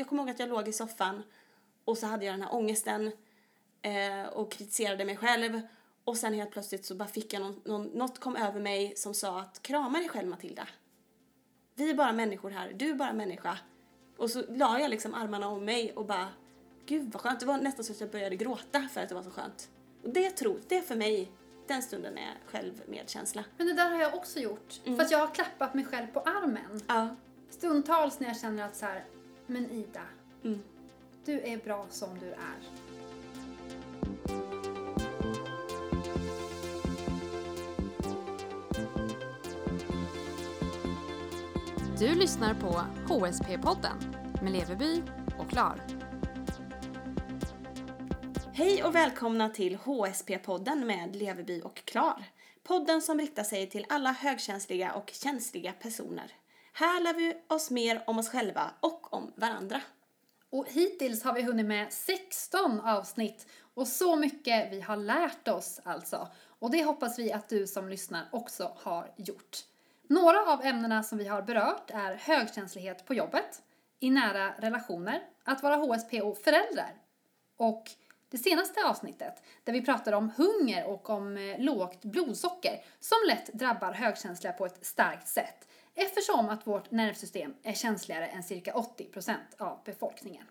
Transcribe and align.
jag 0.00 0.08
kommer 0.08 0.22
ihåg 0.22 0.30
att 0.30 0.38
jag 0.38 0.48
låg 0.48 0.68
i 0.68 0.72
soffan 0.72 1.22
och 1.84 1.98
så 1.98 2.06
hade 2.06 2.24
jag 2.24 2.34
den 2.34 2.42
här 2.42 2.54
ångesten 2.54 3.12
eh, 3.82 4.26
och 4.32 4.52
kritiserade 4.52 5.04
mig 5.04 5.16
själv. 5.16 5.60
Och 6.04 6.16
sen 6.16 6.34
helt 6.34 6.50
plötsligt 6.50 6.84
så 6.84 6.94
bara 6.94 7.08
fick 7.08 7.32
jag 7.32 7.42
någon, 7.42 7.60
någon, 7.64 7.86
något 7.86 8.18
kom 8.18 8.36
över 8.36 8.60
mig 8.60 8.92
som 8.96 9.14
sa 9.14 9.40
att 9.40 9.62
krama 9.62 9.98
dig 9.98 10.08
själv 10.08 10.28
Matilda. 10.28 10.68
Vi 11.74 11.90
är 11.90 11.94
bara 11.94 12.12
människor 12.12 12.50
här, 12.50 12.72
du 12.72 12.90
är 12.90 12.94
bara 12.94 13.12
människa. 13.12 13.58
Och 14.16 14.30
så 14.30 14.44
la 14.48 14.80
jag 14.80 14.90
liksom 14.90 15.14
armarna 15.14 15.48
om 15.48 15.64
mig 15.64 15.92
och 15.92 16.06
bara, 16.06 16.28
gud 16.86 17.12
vad 17.12 17.22
skönt. 17.22 17.40
Det 17.40 17.46
var 17.46 17.58
nästan 17.58 17.84
så 17.84 17.92
att 17.92 18.00
jag 18.00 18.10
började 18.10 18.36
gråta 18.36 18.88
för 18.92 19.00
att 19.00 19.08
det 19.08 19.14
var 19.14 19.22
så 19.22 19.30
skönt. 19.30 19.70
Och 20.02 20.10
det 20.10 20.30
tror, 20.30 20.60
det 20.68 20.82
för 20.82 20.96
mig, 20.96 21.32
den 21.66 21.82
stunden 21.82 22.18
är 22.18 22.38
självmedkänsla. 22.46 23.44
Men 23.56 23.66
det 23.66 23.72
där 23.72 23.90
har 23.90 24.00
jag 24.00 24.14
också 24.14 24.38
gjort. 24.38 24.80
För 24.84 25.00
att 25.00 25.10
jag 25.10 25.18
har 25.18 25.34
klappat 25.34 25.74
mig 25.74 25.84
själv 25.84 26.06
på 26.06 26.20
armen. 26.20 26.82
Ja. 26.86 27.16
Stundtals 27.50 28.20
när 28.20 28.28
jag 28.28 28.40
känner 28.40 28.64
att 28.64 28.76
så 28.76 28.86
här, 28.86 29.04
men 29.50 29.70
Ida, 29.70 30.02
Mm. 30.44 30.62
du 31.24 31.40
är 31.40 31.56
bra 31.56 31.86
som 31.90 32.18
du 32.18 32.26
är. 32.26 32.60
Du 41.98 42.14
lyssnar 42.14 42.54
på 42.54 42.80
HSP-podden 43.14 44.14
med 44.42 44.52
Leveby 44.52 45.02
och 45.38 45.50
Klar. 45.50 45.80
Hej 48.52 48.84
och 48.84 48.94
välkomna 48.94 49.48
till 49.48 49.76
HSP-podden 49.76 50.84
med 50.84 51.16
Leveby 51.16 51.60
och 51.60 51.74
Klar. 51.84 52.24
Podden 52.62 53.02
som 53.02 53.18
riktar 53.18 53.44
sig 53.44 53.66
till 53.66 53.86
alla 53.88 54.12
högkänsliga 54.12 54.92
och 54.92 55.10
känsliga 55.14 55.72
personer. 55.72 56.32
Här 56.80 57.00
lär 57.00 57.14
vi 57.14 57.36
oss 57.48 57.70
mer 57.70 58.02
om 58.06 58.18
oss 58.18 58.28
själva 58.28 58.70
och 58.80 59.14
om 59.14 59.32
varandra. 59.36 59.80
Och 60.50 60.66
hittills 60.68 61.22
har 61.22 61.34
vi 61.34 61.42
hunnit 61.42 61.66
med 61.66 61.92
16 61.92 62.80
avsnitt 62.80 63.46
och 63.74 63.88
så 63.88 64.16
mycket 64.16 64.72
vi 64.72 64.80
har 64.80 64.96
lärt 64.96 65.48
oss 65.48 65.80
alltså. 65.84 66.28
Och 66.42 66.70
det 66.70 66.84
hoppas 66.84 67.18
vi 67.18 67.32
att 67.32 67.48
du 67.48 67.66
som 67.66 67.88
lyssnar 67.88 68.28
också 68.32 68.72
har 68.76 69.12
gjort. 69.16 69.56
Några 70.08 70.52
av 70.52 70.62
ämnena 70.62 71.02
som 71.02 71.18
vi 71.18 71.26
har 71.26 71.42
berört 71.42 71.90
är 71.90 72.14
högkänslighet 72.14 73.06
på 73.06 73.14
jobbet, 73.14 73.62
i 73.98 74.10
nära 74.10 74.52
relationer, 74.58 75.22
att 75.44 75.62
vara 75.62 75.76
HSP 75.76 76.22
och 76.22 76.38
föräldrar. 76.38 76.94
Och 77.56 77.90
det 78.30 78.38
senaste 78.38 78.84
avsnittet 78.84 79.42
där 79.64 79.72
vi 79.72 79.82
pratar 79.84 80.12
om 80.12 80.32
hunger 80.36 80.86
och 80.86 81.10
om 81.10 81.36
eh, 81.36 81.58
lågt 81.58 82.04
blodsocker 82.04 82.84
som 83.00 83.18
lätt 83.26 83.52
drabbar 83.52 83.92
högkänsliga 83.92 84.52
på 84.52 84.66
ett 84.66 84.86
starkt 84.86 85.28
sätt 85.28 85.66
eftersom 85.94 86.48
att 86.48 86.66
vårt 86.66 86.90
nervsystem 86.90 87.54
är 87.62 87.72
känsligare 87.72 88.26
än 88.26 88.42
cirka 88.42 88.72
80% 88.72 89.36
av 89.58 89.82
befolkningen. 89.84 90.46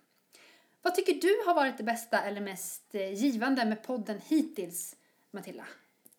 Vad 0.82 0.96
tycker 0.96 1.14
du 1.14 1.44
har 1.46 1.54
varit 1.54 1.78
det 1.78 1.84
bästa 1.84 2.22
eller 2.22 2.42
mest 2.42 2.96
eh, 2.96 3.14
givande 3.14 3.66
med 3.66 3.84
podden 3.84 4.22
hittills, 4.28 4.96
Matilda? 5.32 5.66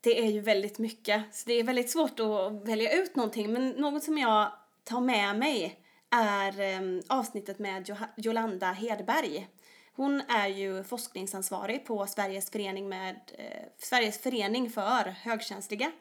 Det 0.01 0.19
är 0.19 0.31
ju 0.31 0.41
väldigt 0.41 0.79
mycket, 0.79 1.35
så 1.35 1.43
det 1.47 1.55
är 1.55 1.65
väldigt 1.65 1.91
svårt 1.91 2.21
att 2.21 2.69
välja 2.69 2.93
ut 2.93 3.17
någonting. 3.17 3.53
Men 3.53 3.69
något 3.71 4.05
som 4.05 4.19
jag 4.19 4.53
tar 4.85 5.01
med 5.01 5.37
mig 5.37 5.81
är 6.11 6.61
ehm, 6.61 7.03
avsnittet 7.09 7.59
med 7.59 7.97
Jolanda 8.17 8.73
Hedberg. 8.73 9.49
Hon 9.93 10.21
är 10.21 10.49
ju 10.49 10.85
forskningsansvarig 10.85 11.87
på 11.87 12.07
Sveriges 12.07 12.51
förening, 12.51 12.89
med, 12.89 13.17
eh, 13.39 13.67
Sveriges 13.79 14.19
förening 14.19 14.71
för 14.71 15.05
högkänsliga. 15.05 15.93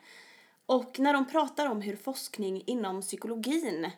Och 0.70 1.00
när 1.00 1.14
de 1.14 1.28
pratar 1.28 1.68
om 1.68 1.82
hur 1.82 1.96
forskning 1.96 2.64
inom 2.66 3.02
psykologin 3.02 3.92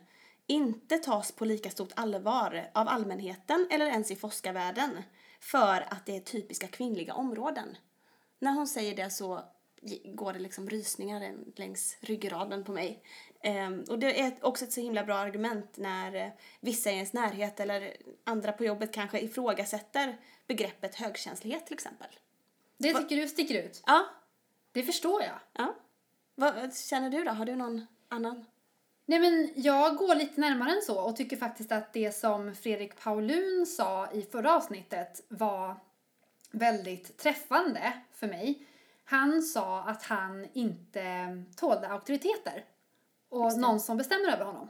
inte 0.48 0.98
tas 0.98 1.32
på 1.32 1.46
lika 1.46 1.70
stort 1.70 1.92
allvar 1.96 2.70
av 2.74 2.88
allmänheten 2.88 3.68
eller 3.72 3.86
ens 3.86 4.12
i 4.12 4.16
forskarvärlden 4.16 5.04
för 5.40 5.88
att 5.90 6.06
det 6.06 6.16
är 6.16 6.20
typiska 6.20 6.68
kvinnliga 6.68 7.14
områden. 7.14 7.78
När 8.40 8.52
hon 8.52 8.68
säger 8.68 8.96
det 8.96 9.10
så 9.10 9.42
går 10.06 10.34
det 10.34 10.40
liksom 10.40 10.70
rysningar 10.70 11.34
längs 11.56 11.98
ryggraden 12.02 12.64
på 12.64 12.72
mig. 12.72 13.04
Ehm, 13.44 13.84
och 13.90 14.00
det 14.00 14.20
är 14.22 14.34
också 14.42 14.66
ett 14.66 14.74
så 14.74 14.82
himla 14.82 15.04
bra 15.04 15.16
argument 15.16 15.78
när 15.78 16.16
eh, 16.16 16.32
vissa 16.60 16.92
i 16.92 16.94
ens 16.94 17.14
närhet 17.14 17.60
eller 17.60 17.98
andra 18.24 18.52
på 18.52 18.66
jobbet 18.66 18.94
kanske 18.94 19.20
ifrågasätter 19.20 20.18
begreppet 20.48 20.96
högkänslighet 20.96 21.66
till 21.66 21.74
exempel. 21.74 22.10
Det 22.78 22.94
tycker 22.94 23.16
du 23.16 23.28
sticker 23.28 23.64
ut? 23.64 23.84
Ja, 23.86 24.06
Det 24.72 24.84
förstår 24.84 25.22
jag. 25.22 25.40
ja. 25.54 25.76
Vad 26.42 26.78
känner 26.78 27.10
du 27.10 27.24
då? 27.24 27.32
Har 27.32 27.46
du 27.46 27.56
någon 27.56 27.86
annan? 28.08 28.46
Nej 29.06 29.20
men 29.20 29.54
jag 29.56 29.96
går 29.96 30.16
lite 30.16 30.42
närmare 30.42 30.72
än 30.72 30.82
så 30.82 31.02
och 31.02 31.16
tycker 31.16 31.38
faktiskt 31.38 31.72
att 31.72 31.94
det 31.94 32.12
som 32.12 32.56
Fredrik 32.56 33.00
Paulun 33.04 33.66
sa 33.66 34.12
i 34.12 34.22
förra 34.22 34.56
avsnittet 34.56 35.24
var 35.28 35.76
väldigt 36.52 37.18
träffande 37.18 37.94
för 38.14 38.28
mig. 38.28 38.68
Han 39.04 39.42
sa 39.42 39.84
att 39.84 40.04
han 40.04 40.48
inte 40.54 41.04
tålde 41.56 41.88
auktoriteter 41.88 42.66
och 43.30 43.58
någon 43.58 43.80
som 43.80 43.98
bestämmer 43.98 44.34
över 44.34 44.46
honom. 44.46 44.70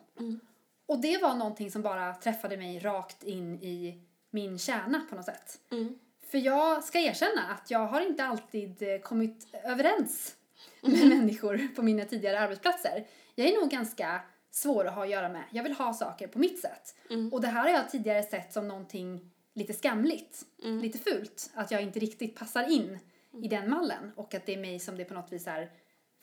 Och 0.85 1.01
det 1.01 1.17
var 1.21 1.35
någonting 1.35 1.71
som 1.71 1.81
bara 1.81 2.13
träffade 2.13 2.57
mig 2.57 2.79
rakt 2.79 3.23
in 3.23 3.55
i 3.55 4.03
min 4.29 4.59
kärna 4.59 5.01
på 5.09 5.15
något 5.15 5.25
sätt. 5.25 5.59
Mm. 5.71 5.99
För 6.27 6.37
jag 6.37 6.83
ska 6.83 6.99
erkänna 6.99 7.41
att 7.41 7.71
jag 7.71 7.87
har 7.87 8.01
inte 8.01 8.23
alltid 8.23 9.03
kommit 9.03 9.47
överens 9.63 10.35
med 10.91 11.07
människor 11.07 11.75
på 11.75 11.81
mina 11.81 12.05
tidigare 12.05 12.39
arbetsplatser. 12.39 13.07
Jag 13.35 13.47
är 13.47 13.59
nog 13.61 13.69
ganska 13.69 14.21
svår 14.51 14.85
att 14.87 14.95
ha 14.95 15.03
att 15.03 15.09
göra 15.09 15.29
med. 15.29 15.43
Jag 15.51 15.63
vill 15.63 15.73
ha 15.73 15.93
saker 15.93 16.27
på 16.27 16.39
mitt 16.39 16.59
sätt. 16.59 16.95
Och 17.31 17.41
det 17.41 17.47
här 17.47 17.61
har 17.61 17.69
jag 17.69 17.89
tidigare 17.89 18.23
sett 18.23 18.53
som 18.53 18.67
någonting 18.67 19.31
lite 19.53 19.73
skamligt, 19.73 20.45
lite 20.81 20.97
fult. 20.97 21.51
Att 21.53 21.71
jag 21.71 21.81
inte 21.81 21.99
riktigt 21.99 22.35
passar 22.35 22.71
in 22.71 22.99
i 23.43 23.47
den 23.47 23.69
mallen 23.69 24.11
och 24.15 24.33
att 24.33 24.45
det 24.45 24.53
är 24.53 24.57
mig 24.57 24.79
som 24.79 24.97
det 24.97 25.05
på 25.05 25.13
något 25.13 25.31
vis 25.31 25.47
är 25.47 25.71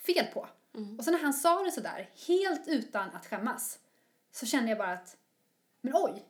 fel 0.06 0.26
på. 0.34 0.48
Och 0.98 1.04
så 1.04 1.10
när 1.10 1.18
han 1.18 1.34
sa 1.34 1.62
det 1.62 1.72
sådär, 1.72 2.10
helt 2.26 2.68
utan 2.68 3.10
att 3.10 3.26
skämmas, 3.26 3.78
så 4.32 4.46
kände 4.46 4.68
jag 4.68 4.78
bara 4.78 4.92
att, 4.92 5.16
men 5.80 5.92
oj, 5.96 6.24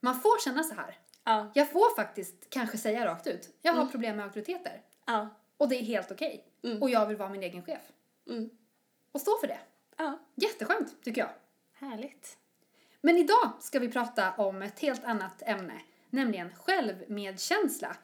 man 0.00 0.20
får 0.20 0.44
känna 0.44 0.62
så 0.62 0.74
här. 0.74 0.98
Ja. 1.24 1.50
Jag 1.54 1.70
får 1.70 1.96
faktiskt 1.96 2.50
kanske 2.50 2.78
säga 2.78 3.06
rakt 3.06 3.26
ut, 3.26 3.56
jag 3.62 3.72
har 3.72 3.86
problem 3.86 4.16
med 4.16 4.24
auktoriteter. 4.24 4.82
Ja. 5.06 5.28
Och 5.56 5.68
det 5.68 5.76
är 5.76 5.82
helt 5.82 6.10
okej. 6.10 6.49
Och 6.80 6.90
jag 6.90 7.06
vill 7.06 7.16
vara 7.16 7.28
min 7.28 7.42
egen 7.42 7.62
chef. 7.62 7.82
Mm. 8.28 8.50
Och 9.12 9.20
stå 9.20 9.38
för 9.40 9.46
det. 9.46 9.58
Ja. 9.96 10.18
Jätteskönt, 10.34 11.02
tycker 11.02 11.20
jag. 11.20 11.30
Härligt. 11.72 12.38
Men 13.00 13.16
idag 13.16 13.52
ska 13.60 13.78
vi 13.78 13.88
prata 13.88 14.32
om 14.32 14.62
ett 14.62 14.80
helt 14.80 15.04
annat 15.04 15.42
ämne, 15.42 15.80
nämligen 16.10 16.54
självmedkänsla. 16.54 17.96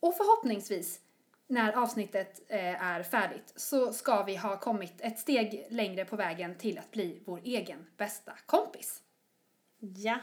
Och 0.00 0.16
förhoppningsvis, 0.16 1.00
när 1.46 1.72
avsnittet 1.72 2.42
eh, 2.48 2.82
är 2.82 3.02
färdigt, 3.02 3.52
så 3.56 3.92
ska 3.92 4.22
vi 4.22 4.36
ha 4.36 4.60
kommit 4.60 5.00
ett 5.00 5.18
steg 5.18 5.66
längre 5.70 6.04
på 6.04 6.16
vägen 6.16 6.54
till 6.58 6.78
att 6.78 6.90
bli 6.90 7.22
vår 7.24 7.40
egen 7.44 7.86
bästa 7.96 8.32
kompis. 8.46 9.02
Ja. 9.78 10.18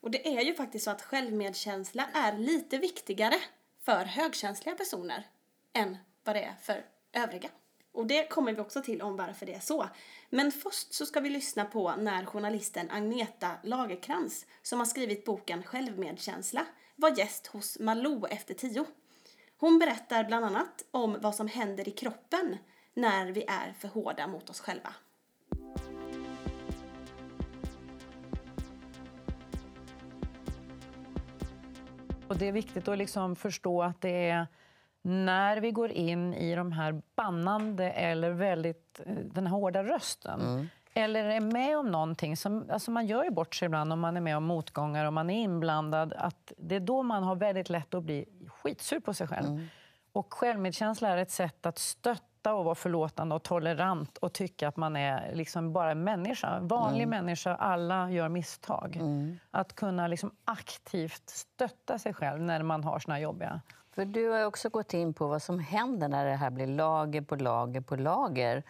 Och 0.00 0.10
det 0.10 0.36
är 0.36 0.42
ju 0.42 0.54
faktiskt 0.54 0.84
så 0.84 0.90
att 0.90 1.02
självmedkänsla 1.02 2.08
är 2.14 2.38
lite 2.38 2.78
viktigare 2.78 3.36
för 3.80 4.04
högkänsliga 4.04 4.74
personer 4.74 5.26
än 5.72 5.96
vad 6.24 6.36
det 6.36 6.42
är 6.42 6.54
för 6.60 6.84
övriga. 7.12 7.48
Och 7.92 8.06
det 8.06 8.28
kommer 8.28 8.52
vi 8.52 8.60
också 8.60 8.82
till 8.82 9.02
om 9.02 9.16
varför 9.16 9.46
det 9.46 9.54
är 9.54 9.60
så. 9.60 9.88
Men 10.30 10.52
först 10.52 10.94
så 10.94 11.06
ska 11.06 11.20
vi 11.20 11.30
lyssna 11.30 11.64
på 11.64 11.94
när 11.96 12.24
journalisten 12.24 12.90
Agneta 12.90 13.50
Lagerkrans 13.62 14.46
som 14.62 14.78
har 14.78 14.86
skrivit 14.86 15.24
boken 15.24 15.62
Självmedkänsla 15.62 16.66
var 16.96 17.18
gäst 17.18 17.46
hos 17.46 17.78
Malou 17.78 18.26
efter 18.26 18.54
tio. 18.54 18.84
Hon 19.56 19.78
berättar 19.78 20.24
bland 20.24 20.44
annat 20.44 20.84
om 20.90 21.16
vad 21.20 21.34
som 21.34 21.48
händer 21.48 21.88
i 21.88 21.90
kroppen 21.90 22.56
när 22.94 23.26
vi 23.26 23.44
är 23.48 23.72
för 23.78 23.88
hårda 23.88 24.26
mot 24.26 24.50
oss 24.50 24.60
själva. 24.60 24.94
Och 32.28 32.36
det 32.36 32.48
är 32.48 32.52
viktigt 32.52 32.88
att 32.88 32.98
liksom 32.98 33.36
förstå 33.36 33.82
att 33.82 34.00
det 34.00 34.28
är 34.28 34.46
när 35.06 35.56
vi 35.56 35.70
går 35.70 35.90
in 35.90 36.34
i 36.34 36.54
de 36.54 36.72
här 36.72 37.02
bannande 37.16 37.90
eller 37.90 38.30
väldigt, 38.30 39.00
eh, 39.06 39.14
den 39.14 39.46
här 39.46 39.54
hårda 39.54 39.84
rösten 39.84 40.68
eller 40.94 41.24
är 41.24 41.40
med 41.40 41.78
om 41.78 41.86
någonting, 41.92 42.36
som, 42.36 42.64
alltså 42.70 42.90
man 42.90 43.06
gör 43.06 43.24
ju 43.24 43.30
bort 43.30 43.54
sig 43.54 43.66
ibland 43.66 43.92
om 43.92 44.00
man 44.00 44.16
är 44.16 44.20
med 44.20 44.36
om 44.36 44.44
motgångar 44.44 45.04
och 45.06 45.12
man 45.12 45.30
är 45.30 45.42
inblandad, 45.42 46.12
att 46.16 46.52
det 46.58 46.76
är 46.76 46.80
då 46.80 47.02
man 47.02 47.22
har 47.22 47.36
väldigt 47.36 47.68
lätt 47.68 47.94
att 47.94 48.02
bli 48.02 48.24
skitsur 48.48 49.00
på 49.00 49.14
sig 49.14 49.26
själv. 49.28 49.46
Och 50.12 50.34
självmedkänsla 50.34 51.08
är 51.08 51.16
ett 51.16 51.30
sätt 51.30 51.66
att 51.66 51.78
stötta 51.78 52.54
och 52.54 52.64
vara 52.64 52.74
förlåtande 52.74 53.34
och 53.34 53.42
tolerant 53.42 54.18
och 54.18 54.32
tycka 54.32 54.68
att 54.68 54.76
man 54.76 54.96
är 54.96 55.34
liksom 55.34 55.72
bara 55.72 55.90
en 55.90 56.04
människa. 56.04 56.60
Vanlig 56.60 57.08
människa, 57.08 57.54
alla 57.54 58.10
gör 58.10 58.28
misstag. 58.28 58.96
Att 59.50 59.74
kunna 59.74 60.06
liksom 60.06 60.30
aktivt 60.44 61.30
stötta 61.30 61.98
sig 61.98 62.14
själv 62.14 62.40
när 62.42 62.62
man 62.62 62.84
har 62.84 62.98
såna 62.98 63.20
jobbiga... 63.20 63.60
För 63.94 64.04
du 64.04 64.28
har 64.30 64.44
också 64.44 64.68
gått 64.68 64.94
in 64.94 65.14
på 65.14 65.26
vad 65.26 65.42
som 65.42 65.58
händer 65.58 66.08
när 66.08 66.24
det 66.24 66.34
här 66.34 66.50
blir 66.50 66.66
lager 66.66 67.20
på 67.22 67.36
lager 67.36 67.80
på 67.80 67.96
lager 67.96 68.62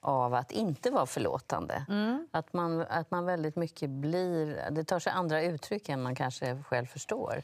av 0.00 0.34
att 0.34 0.52
inte 0.52 0.90
vara 0.90 1.06
förlåtande. 1.06 1.84
Att, 2.30 2.52
man, 2.52 2.80
att 2.80 3.10
man 3.10 3.24
väldigt 3.24 3.56
mycket 3.56 3.90
blir... 3.90 4.70
Det 4.70 4.84
tar 4.84 4.98
sig 4.98 5.12
andra 5.12 5.42
uttryck 5.42 5.88
än 5.88 6.02
man 6.02 6.14
kanske 6.14 6.62
själv 6.62 6.86
förstår. 6.86 7.42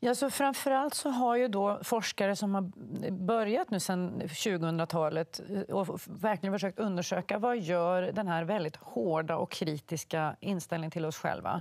Ja, 0.00 0.14
så 0.14 0.30
framförallt 0.30 0.94
så 0.94 1.10
har 1.10 1.36
ju 1.36 1.48
då 1.48 1.78
forskare 1.82 2.36
som 2.36 2.54
har 2.54 2.62
börjat 3.10 3.70
nu 3.70 3.80
sedan 3.80 4.22
2000-talet 4.22 5.40
och 5.68 6.00
verkligen 6.06 6.52
försökt 6.52 6.78
undersöka 6.78 7.38
vad 7.38 7.58
gör 7.58 8.02
den 8.02 8.28
här 8.28 8.44
väldigt 8.44 8.76
hårda 8.76 9.36
och 9.36 9.50
kritiska 9.50 10.36
inställningen 10.40 10.90
till 10.90 11.04
oss 11.04 11.16
själva 11.16 11.60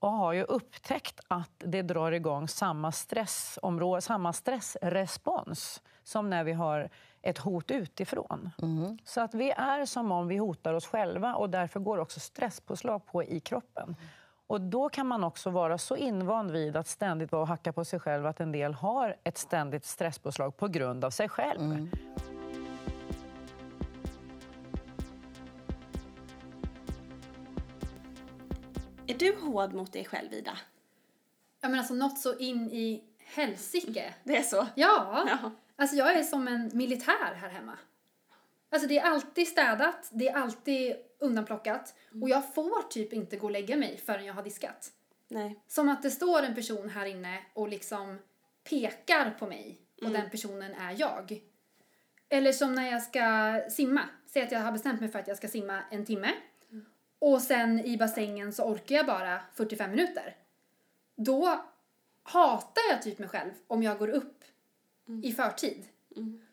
och 0.00 0.10
har 0.10 0.32
ju 0.32 0.42
upptäckt 0.42 1.20
att 1.28 1.50
det 1.58 1.82
drar 1.82 2.12
igång 2.12 2.48
samma, 2.48 2.92
stressområde, 2.92 4.02
samma 4.02 4.32
stressrespons 4.32 5.82
som 6.04 6.30
när 6.30 6.44
vi 6.44 6.52
har 6.52 6.90
ett 7.22 7.38
hot 7.38 7.70
utifrån. 7.70 8.50
Så 9.04 9.20
att 9.20 9.34
vi 9.34 9.50
är 9.50 9.86
som 9.86 10.12
om 10.12 10.28
vi 10.28 10.36
hotar 10.36 10.74
oss 10.74 10.86
själva 10.86 11.34
och 11.34 11.50
därför 11.50 11.80
går 11.80 11.98
också 11.98 12.20
stresspåslag 12.20 13.06
på 13.06 13.24
i 13.24 13.40
kroppen. 13.40 13.96
Och 14.46 14.60
då 14.60 14.88
kan 14.88 15.06
man 15.06 15.24
också 15.24 15.50
vara 15.50 15.78
så 15.78 15.96
invand 15.96 16.50
vid 16.50 16.76
att 16.76 16.86
ständigt 16.86 17.32
vara 17.32 17.42
och 17.42 17.48
hacka 17.48 17.72
på 17.72 17.84
sig 17.84 18.00
själv 18.00 18.26
att 18.26 18.40
en 18.40 18.52
del 18.52 18.74
har 18.74 19.16
ett 19.24 19.38
ständigt 19.38 19.84
stresspåslag 19.84 20.56
på 20.56 20.68
grund 20.68 21.04
av 21.04 21.10
sig 21.10 21.28
själv. 21.28 21.72
Är 21.72 22.29
du 29.20 29.36
hård 29.36 29.72
mot 29.72 29.92
dig 29.92 30.04
själv, 30.04 30.32
Ida? 30.32 30.58
Ja 31.60 31.68
men 31.68 31.78
alltså 31.78 31.94
något 31.94 32.18
så 32.18 32.38
in 32.38 32.70
i 32.70 33.04
helsike. 33.18 34.14
Det 34.24 34.36
är 34.36 34.42
så? 34.42 34.66
Ja. 34.74 35.26
Ja. 35.28 35.50
Alltså 35.76 35.96
jag 35.96 36.12
är 36.12 36.22
som 36.22 36.48
en 36.48 36.70
militär 36.74 37.34
här 37.34 37.48
hemma. 37.48 37.78
Alltså 38.70 38.88
det 38.88 38.98
är 38.98 39.04
alltid 39.04 39.48
städat, 39.48 40.08
det 40.12 40.28
är 40.28 40.36
alltid 40.36 40.96
undanplockat 41.18 41.94
och 42.22 42.28
jag 42.28 42.54
får 42.54 42.88
typ 42.88 43.12
inte 43.12 43.36
gå 43.36 43.46
och 43.46 43.50
lägga 43.50 43.76
mig 43.76 43.96
förrän 43.96 44.24
jag 44.24 44.34
har 44.34 44.42
diskat. 44.42 44.92
Nej. 45.28 45.60
Som 45.66 45.88
att 45.88 46.02
det 46.02 46.10
står 46.10 46.42
en 46.42 46.54
person 46.54 46.88
här 46.88 47.06
inne 47.06 47.42
och 47.54 47.68
liksom 47.68 48.18
pekar 48.64 49.30
på 49.38 49.46
mig 49.46 49.78
och 50.02 50.10
den 50.10 50.30
personen 50.30 50.74
är 50.74 51.00
jag. 51.00 51.40
Eller 52.28 52.52
som 52.52 52.74
när 52.74 52.90
jag 52.90 53.02
ska 53.02 53.60
simma. 53.70 54.00
Säg 54.26 54.42
att 54.42 54.52
jag 54.52 54.60
har 54.60 54.72
bestämt 54.72 55.00
mig 55.00 55.08
för 55.08 55.18
att 55.18 55.28
jag 55.28 55.36
ska 55.36 55.48
simma 55.48 55.82
en 55.90 56.06
timme. 56.06 56.32
Och 57.20 57.42
sen 57.42 57.80
i 57.80 57.96
bassängen 57.96 58.52
så 58.52 58.64
orkar 58.64 58.96
jag 58.96 59.06
bara 59.06 59.40
45 59.54 59.90
minuter. 59.90 60.36
Då 61.16 61.64
hatar 62.22 62.82
jag 62.90 63.02
typ 63.02 63.18
mig 63.18 63.28
själv 63.28 63.50
om 63.66 63.82
jag 63.82 63.98
går 63.98 64.08
upp 64.08 64.44
i 65.22 65.32
förtid. 65.32 65.84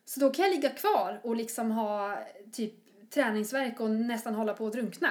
Så 0.05 0.19
då 0.19 0.29
kan 0.29 0.45
jag 0.45 0.51
ligga 0.55 0.69
kvar 0.69 1.19
och 1.23 1.35
liksom 1.35 1.71
ha 1.71 2.17
typ 2.51 2.73
träningsverk 3.09 3.79
och 3.79 3.89
nästan 3.89 4.35
hålla 4.35 4.53
på 4.53 4.67
att 4.67 4.73
drunkna. 4.73 5.09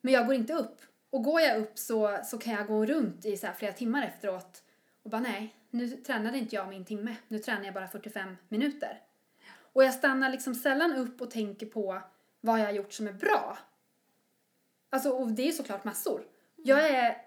Men 0.00 0.14
jag 0.14 0.26
går 0.26 0.34
inte 0.34 0.54
upp. 0.54 0.80
Och 1.10 1.22
går 1.22 1.40
jag 1.40 1.58
upp 1.58 1.78
så, 1.78 2.18
så 2.24 2.38
kan 2.38 2.52
jag 2.52 2.66
gå 2.66 2.86
runt 2.86 3.24
i 3.24 3.36
så 3.36 3.46
flera 3.58 3.72
timmar 3.72 4.06
efteråt 4.06 4.62
och 5.02 5.10
bara 5.10 5.20
nej, 5.20 5.54
nu 5.70 5.88
tränade 5.88 6.38
inte 6.38 6.54
jag 6.54 6.68
min 6.68 6.84
timme. 6.84 7.16
Nu 7.28 7.38
tränar 7.38 7.64
jag 7.64 7.74
bara 7.74 7.88
45 7.88 8.36
minuter. 8.48 9.00
Och 9.72 9.84
jag 9.84 9.94
stannar 9.94 10.30
liksom 10.30 10.54
sällan 10.54 10.96
upp 10.96 11.20
och 11.20 11.30
tänker 11.30 11.66
på 11.66 12.00
vad 12.40 12.60
jag 12.60 12.64
har 12.64 12.72
gjort 12.72 12.92
som 12.92 13.08
är 13.08 13.12
bra. 13.12 13.58
Alltså, 14.94 15.10
och 15.10 15.32
det 15.32 15.48
är 15.48 15.52
såklart 15.52 15.84
massor. 15.84 16.26
Jag 16.56 16.88
är 16.88 17.22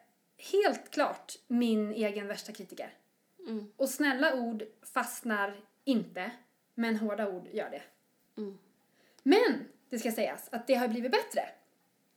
helt 0.52 0.92
klart 0.92 1.34
min 1.48 1.94
egen 1.94 2.28
värsta 2.28 2.52
kritiker. 2.52 2.94
Mm. 3.40 3.72
Och 3.78 3.90
snälla 3.90 4.34
ord 4.36 4.64
fastnar 4.94 5.56
inte, 5.84 6.32
men 6.76 6.96
hårda 6.96 7.28
ord 7.30 7.48
gör 7.52 7.70
det. 7.70 7.82
Mm. 8.42 8.58
Men, 9.24 9.68
det 9.90 10.00
ska 10.00 10.12
sägas, 10.12 10.50
att 10.52 10.68
det 10.68 10.74
har 10.76 10.88
blivit 10.88 11.12
bättre 11.12 11.50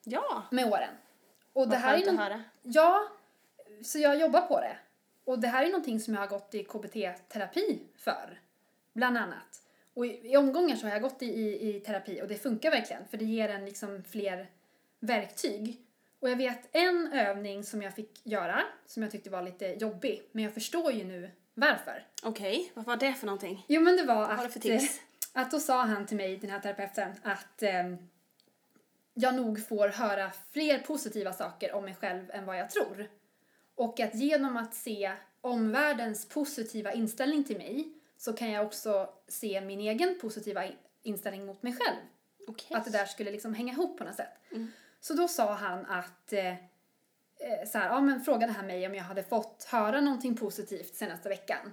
Ja. 0.05 0.43
med 0.50 0.67
åren. 0.73 0.94
Och 1.52 1.69
det 1.69 1.70
Vad 1.70 1.79
här 1.79 1.94
är 1.94 2.05
skönt 2.05 2.20
att 2.20 2.25
höra. 2.25 2.43
Ja, 2.62 3.08
så 3.85 3.99
jag 3.99 4.20
jobbar 4.20 4.41
på 4.41 4.61
det. 4.61 4.76
Och 5.25 5.38
det 5.38 5.49
här 5.49 5.64
är 5.64 5.69
någonting 5.69 6.00
som 6.00 6.14
jag 6.14 6.20
har 6.20 6.29
gått 6.29 6.55
i 6.55 6.64
KBT-terapi 6.64 7.79
för, 7.97 8.41
bland 8.93 9.19
annat. 9.19 9.62
Och 9.94 10.06
i, 10.06 10.32
i 10.32 10.37
omgångar 10.37 10.76
så 10.76 10.87
har 10.87 10.93
jag 10.93 11.02
gått 11.02 11.23
i, 11.23 11.26
i, 11.26 11.76
i 11.76 11.81
terapi 11.81 12.23
och 12.23 12.29
det 12.29 12.37
funkar 12.37 12.70
verkligen 12.70 13.08
för 13.08 13.17
det 13.19 13.25
ger 13.25 13.49
en 13.49 13.64
liksom 13.64 14.05
fler 14.05 14.50
verktyg. 15.00 15.81
Och 16.20 16.31
jag 16.31 16.37
vet 16.37 16.69
en 16.76 17.12
övning 17.12 17.64
som 17.64 17.82
jag 17.82 17.94
fick 17.94 18.26
göra 18.26 18.62
som 18.87 19.02
jag 19.02 19.12
tyckte 19.12 19.31
var 19.31 19.43
lite 19.43 19.67
jobbig, 19.67 20.23
men 20.32 20.44
jag 20.44 20.55
förstår 20.55 20.93
ju 20.93 21.05
nu 21.05 21.31
varför. 21.55 22.06
Okej, 22.23 22.70
vad 22.75 22.85
var 22.85 22.97
det 22.97 23.12
för 23.14 23.26
någonting? 23.26 23.64
Jo 23.69 23.81
men 23.81 23.97
det 23.97 24.02
var 24.05 24.14
Vad 24.14 24.31
att... 24.47 24.52
för 24.52 24.61
tips? 24.61 24.99
eh, 25.35 25.43
Att 25.43 25.50
då 25.50 25.61
sa 25.61 25.82
han 25.82 26.06
till 26.06 26.17
mig, 26.17 26.37
den 26.37 26.50
här 26.50 26.61
terapeuten, 26.61 27.12
att 27.23 27.62
eh, 27.62 27.94
jag 29.14 29.35
nog 29.35 29.69
får 29.69 29.88
höra 29.88 30.31
fler 30.52 30.79
positiva 30.79 31.32
saker 31.32 31.73
om 31.75 31.85
mig 31.85 31.94
själv 31.94 32.31
än 32.31 32.47
vad 32.47 32.58
jag 32.58 32.70
tror. 32.70 33.08
Och 33.75 34.00
att 34.00 34.14
genom 34.14 34.56
att 34.56 34.75
se 34.75 35.12
omvärldens 35.41 36.29
positiva 36.29 36.93
inställning 36.93 37.44
till 37.44 37.58
mig 37.58 37.93
så 38.17 38.32
kan 38.32 38.50
jag 38.50 38.67
också 38.67 39.11
se 39.29 39.61
min 39.61 39.81
egen 39.81 40.19
positiva 40.20 40.64
in- 40.67 40.73
inställning 41.02 41.47
mot 41.47 41.62
mig 41.62 41.73
själv. 41.81 41.97
Okej. 42.49 42.76
Att 42.76 42.85
det 42.85 42.91
där 42.91 43.06
skulle 43.06 43.31
liksom 43.31 43.55
hänga 43.55 43.73
ihop 43.73 43.99
på 43.99 44.05
något 44.05 44.14
sätt. 44.17 44.29
Mm. 44.50 44.73
Så 45.00 45.14
då 45.14 45.29
sa 45.29 45.55
han 45.55 45.87
att, 45.87 46.32
eh, 46.32 46.49
eh, 46.49 46.56
så 47.67 47.79
här, 47.79 47.88
ja 47.88 48.00
men 48.00 48.20
frågade 48.20 48.52
han 48.52 48.67
mig 48.67 48.87
om 48.87 48.94
jag 48.94 49.05
hade 49.05 49.23
fått 49.23 49.64
höra 49.64 50.00
någonting 50.00 50.37
positivt 50.37 50.94
senaste 50.94 51.29
veckan. 51.29 51.73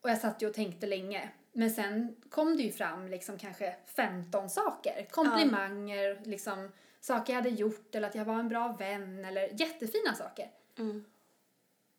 Och 0.00 0.10
jag 0.10 0.18
satt 0.18 0.42
ju 0.42 0.48
och 0.48 0.54
tänkte 0.54 0.86
länge. 0.86 1.30
Men 1.52 1.70
sen 1.70 2.16
kom 2.30 2.56
det 2.56 2.62
ju 2.62 2.72
fram 2.72 3.08
liksom 3.08 3.38
kanske 3.38 3.76
15 3.86 4.50
saker. 4.50 5.06
Komplimanger, 5.10 6.20
liksom 6.24 6.72
saker 7.00 7.32
jag 7.32 7.42
hade 7.42 7.54
gjort 7.54 7.94
eller 7.94 8.08
att 8.08 8.14
jag 8.14 8.24
var 8.24 8.38
en 8.38 8.48
bra 8.48 8.76
vän 8.78 9.24
eller 9.24 9.60
jättefina 9.60 10.14
saker. 10.14 10.50
Mm. 10.78 11.04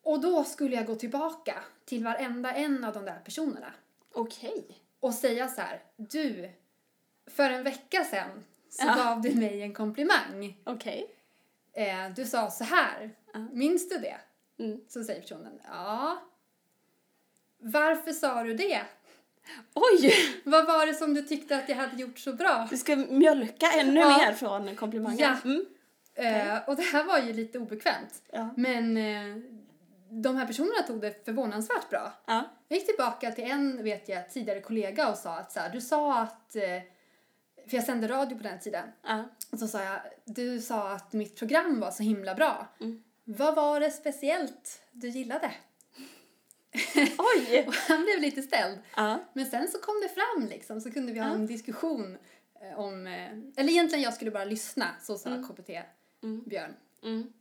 Och 0.03 0.21
då 0.21 0.43
skulle 0.43 0.75
jag 0.75 0.85
gå 0.85 0.95
tillbaka 0.95 1.63
till 1.85 2.03
varenda 2.03 2.53
en 2.53 2.83
av 2.83 2.93
de 2.93 3.05
där 3.05 3.19
personerna 3.25 3.73
Okej. 4.13 4.65
och 4.99 5.13
säga 5.13 5.47
så 5.47 5.61
här, 5.61 5.83
du, 5.95 6.51
för 7.27 7.49
en 7.49 7.63
vecka 7.63 8.03
sedan 8.03 8.43
så 8.79 8.85
Ja. 8.87 8.95
gav 8.95 9.21
du 9.21 9.35
mig 9.35 9.61
en 9.61 9.73
komplimang. 9.73 10.57
Okej. 10.63 11.05
Eh, 11.73 12.09
du 12.15 12.25
sa 12.25 12.51
så 12.51 12.63
här, 12.63 13.11
minns 13.51 13.89
du 13.89 13.97
det? 13.97 14.17
Mm. 14.63 14.79
Så 14.87 15.03
säger 15.03 15.21
personen, 15.21 15.59
ja. 15.67 16.17
Varför 17.59 18.11
sa 18.11 18.43
du 18.43 18.53
det? 18.53 18.81
Oj! 19.73 20.13
Vad 20.43 20.65
var 20.67 20.85
det 20.85 20.93
som 20.93 21.13
du 21.13 21.21
tyckte 21.21 21.57
att 21.57 21.69
jag 21.69 21.75
hade 21.75 22.01
gjort 22.01 22.19
så 22.19 22.33
bra? 22.33 22.67
Du 22.69 22.77
ska 22.77 22.95
mjölka 22.95 23.65
ännu 23.75 23.99
Ja. 23.99 24.17
mer 24.17 24.33
från 24.33 24.75
komplimangen. 24.75 25.19
Ja. 25.19 25.37
Mm. 25.45 25.65
Eh, 26.15 26.69
och 26.69 26.75
det 26.75 26.81
här 26.83 27.03
var 27.03 27.19
ju 27.19 27.33
lite 27.33 27.59
obekvämt. 27.59 28.21
Ja. 28.31 28.49
Men 28.57 28.97
eh, 28.97 29.37
de 30.09 30.35
här 30.35 30.45
personerna 30.47 30.81
tog 30.87 31.01
det 31.01 31.25
förvånansvärt 31.25 31.89
bra. 31.89 32.13
Ja. 32.25 32.43
Jag 32.67 32.77
gick 32.79 32.87
tillbaka 32.87 33.31
till 33.31 33.43
en, 33.51 33.83
vet 33.83 34.09
jag, 34.09 34.29
tidigare 34.29 34.61
kollega 34.61 35.09
och 35.09 35.17
sa 35.17 35.35
att 35.37 35.51
så 35.51 35.59
här, 35.59 35.69
du 35.69 35.81
sa 35.81 36.19
att, 36.19 36.55
eh, 36.55 36.63
för 37.67 37.75
jag 37.77 37.83
sände 37.85 38.07
radio 38.07 38.37
på 38.37 38.43
den 38.43 38.59
tiden, 38.59 38.89
och 39.51 39.59
så 39.59 39.67
sa 39.67 39.83
jag, 39.83 39.99
du 40.25 40.61
sa 40.61 40.91
att 40.91 41.13
mitt 41.13 41.35
program 41.35 41.79
var 41.79 41.91
så 41.91 42.03
himla 42.03 42.35
bra. 42.35 42.67
Mm. 42.79 43.03
Vad 43.23 43.55
var 43.55 43.79
det 43.79 43.91
speciellt 43.91 44.81
du 44.91 45.09
gillade? 45.09 45.51
Oj! 47.17 47.63
Och 47.67 47.73
han 47.73 48.03
blev 48.03 48.19
lite 48.19 48.41
ställd. 48.41 48.79
Ja. 48.95 49.19
Men 49.33 49.45
sen 49.45 49.67
så 49.67 49.79
kom 49.79 50.01
det 50.01 50.09
fram 50.09 50.47
liksom, 50.49 50.81
så 50.81 50.91
kunde 50.91 51.13
vi 51.13 51.19
ha 51.19 51.27
Ja. 51.27 51.33
en 51.33 51.47
diskussion 51.47 52.17
eh, 52.61 52.79
om, 52.79 53.07
eh, 53.07 53.31
eller 53.57 53.69
egentligen 53.69 54.03
jag 54.03 54.13
skulle 54.13 54.31
bara 54.31 54.45
lyssna, 54.45 54.87
så 55.01 55.17
sa 55.17 55.29
Mm. 55.29 55.47
KBT 55.47 55.69
Mm. 56.23 56.43
Björn. 56.45 56.73
Mm. 57.03 57.33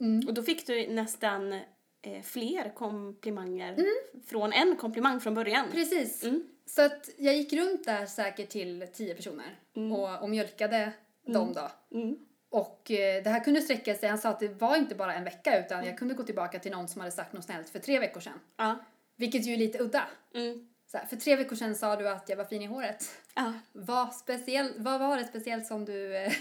Mm. 0.00 0.28
Och 0.28 0.34
då 0.34 0.42
fick 0.42 0.66
du 0.66 0.86
nästan 0.86 1.60
eh, 2.06 2.22
fler 2.22 2.74
komplimanger 2.74 3.72
Mm. 3.72 3.86
från 4.26 4.52
en 4.52 4.76
komplimang 4.76 5.20
från 5.20 5.34
början. 5.34 5.66
Precis. 5.72 6.24
Mm. 6.24 6.48
Så 6.66 6.82
att 6.82 7.10
jag 7.16 7.36
gick 7.36 7.52
runt 7.52 7.84
där 7.84 8.06
säkert 8.06 8.48
till 8.50 8.86
tio 8.92 9.14
personer 9.14 9.58
och, 9.92 10.22
och 10.22 10.30
mjölkade 10.30 10.92
dem 11.26 11.52
då. 11.52 11.70
Mm. 11.98 12.16
Och 12.50 12.90
eh, 12.90 13.22
det 13.22 13.30
här 13.30 13.44
kunde 13.44 13.60
sträcka 13.62 13.94
sig, 13.94 14.08
han 14.08 14.18
sa 14.18 14.28
att 14.28 14.40
det 14.40 14.48
var 14.48 14.76
inte 14.76 14.94
bara 14.94 15.14
en 15.14 15.24
vecka 15.24 15.58
utan 15.64 15.86
jag 15.86 15.98
kunde 15.98 16.14
gå 16.14 16.22
tillbaka 16.22 16.58
till 16.58 16.72
någon 16.72 16.88
som 16.88 17.00
hade 17.00 17.12
sagt 17.12 17.32
något 17.32 17.44
snällt 17.44 17.68
för 17.68 17.78
tre 17.78 17.98
veckor 17.98 18.20
sedan. 18.20 18.40
Ja. 18.56 18.78
Vilket 19.16 19.46
ju 19.46 19.52
är 19.52 19.56
lite 19.56 19.82
udda. 19.82 20.06
Mm. 20.34 20.68
Så 20.86 20.98
här, 20.98 21.06
för 21.06 21.16
tre 21.16 21.36
veckor 21.36 21.56
sedan 21.56 21.74
sa 21.74 21.96
du 21.96 22.08
att 22.08 22.28
jag 22.28 22.36
var 22.36 22.44
fin 22.44 22.62
i 22.62 22.66
håret. 22.66 23.04
Ja. 23.34 23.52
Vad, 23.72 24.14
speciell, 24.14 24.72
vad 24.76 25.00
var 25.00 25.16
det 25.16 25.24
speciellt 25.24 25.66
som 25.66 25.84
du 25.84 26.16
eh, 26.16 26.32